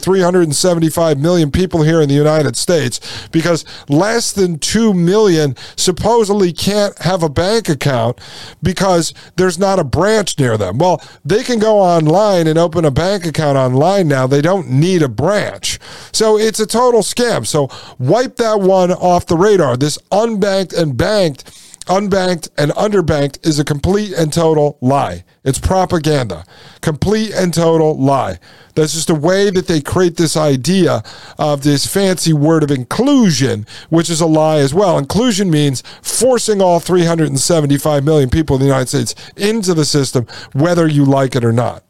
375 0.60 1.18
million 1.18 1.50
people 1.50 1.82
here 1.82 2.00
in 2.00 2.08
the 2.08 2.14
United 2.14 2.56
States 2.56 3.28
because 3.28 3.64
less 3.88 4.32
than 4.32 4.58
2 4.58 4.92
million 4.92 5.54
supposedly 5.76 6.52
can't 6.52 6.96
have 6.98 7.22
a 7.22 7.28
bank 7.28 7.68
account 7.68 8.18
because 8.62 9.14
there's 9.36 9.58
not 9.58 9.78
a 9.78 9.84
branch 9.84 10.38
near 10.38 10.56
them. 10.56 10.78
Well, 10.78 11.02
they 11.24 11.42
can 11.42 11.58
go 11.58 11.78
online 11.78 12.46
and 12.46 12.58
open 12.58 12.84
a 12.84 12.90
bank 12.90 13.24
account 13.24 13.56
online 13.56 14.08
now. 14.08 14.26
They 14.26 14.42
don't 14.42 14.68
need 14.68 15.02
a 15.02 15.08
branch. 15.08 15.78
So 16.12 16.38
it's 16.38 16.60
a 16.60 16.66
total 16.66 17.00
scam. 17.02 17.46
So 17.46 17.68
wipe 17.98 18.36
that 18.36 18.60
one 18.60 18.90
off 18.92 19.26
the 19.26 19.36
radar. 19.36 19.76
This 19.76 19.98
unbanked 20.10 20.76
and 20.76 20.96
banked, 20.96 21.67
unbanked 21.88 22.48
and 22.56 22.70
underbanked 22.72 23.46
is 23.46 23.58
a 23.58 23.64
complete 23.64 24.12
and 24.12 24.32
total 24.32 24.78
lie. 24.80 25.24
It's 25.44 25.58
propaganda. 25.58 26.44
Complete 26.80 27.32
and 27.34 27.52
total 27.52 27.98
lie. 27.98 28.38
That's 28.74 28.92
just 28.92 29.10
a 29.10 29.14
way 29.14 29.50
that 29.50 29.66
they 29.66 29.80
create 29.80 30.16
this 30.16 30.36
idea 30.36 31.02
of 31.38 31.62
this 31.62 31.86
fancy 31.86 32.32
word 32.32 32.62
of 32.62 32.70
inclusion, 32.70 33.66
which 33.88 34.10
is 34.10 34.20
a 34.20 34.26
lie 34.26 34.58
as 34.58 34.72
well. 34.72 34.98
Inclusion 34.98 35.50
means 35.50 35.82
forcing 36.02 36.62
all 36.62 36.78
375 36.78 38.04
million 38.04 38.30
people 38.30 38.56
in 38.56 38.60
the 38.60 38.66
United 38.66 38.88
States 38.88 39.14
into 39.36 39.74
the 39.74 39.84
system, 39.84 40.26
whether 40.52 40.86
you 40.86 41.04
like 41.04 41.34
it 41.34 41.44
or 41.44 41.52
not. 41.52 41.84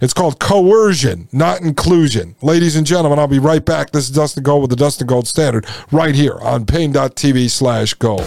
It's 0.00 0.14
called 0.14 0.38
coercion, 0.38 1.28
not 1.32 1.60
inclusion. 1.60 2.36
Ladies 2.40 2.76
and 2.76 2.86
gentlemen, 2.86 3.18
I'll 3.18 3.26
be 3.26 3.38
right 3.38 3.64
back. 3.64 3.90
This 3.90 4.04
is 4.04 4.14
Dustin 4.14 4.42
Gold 4.42 4.62
with 4.62 4.70
the 4.70 4.76
Dustin 4.76 5.06
Gold 5.06 5.28
Standard 5.28 5.66
right 5.92 6.14
here 6.14 6.38
on 6.40 6.64
Paine.tv 6.64 7.50
slash 7.50 7.94
gold. 7.94 8.26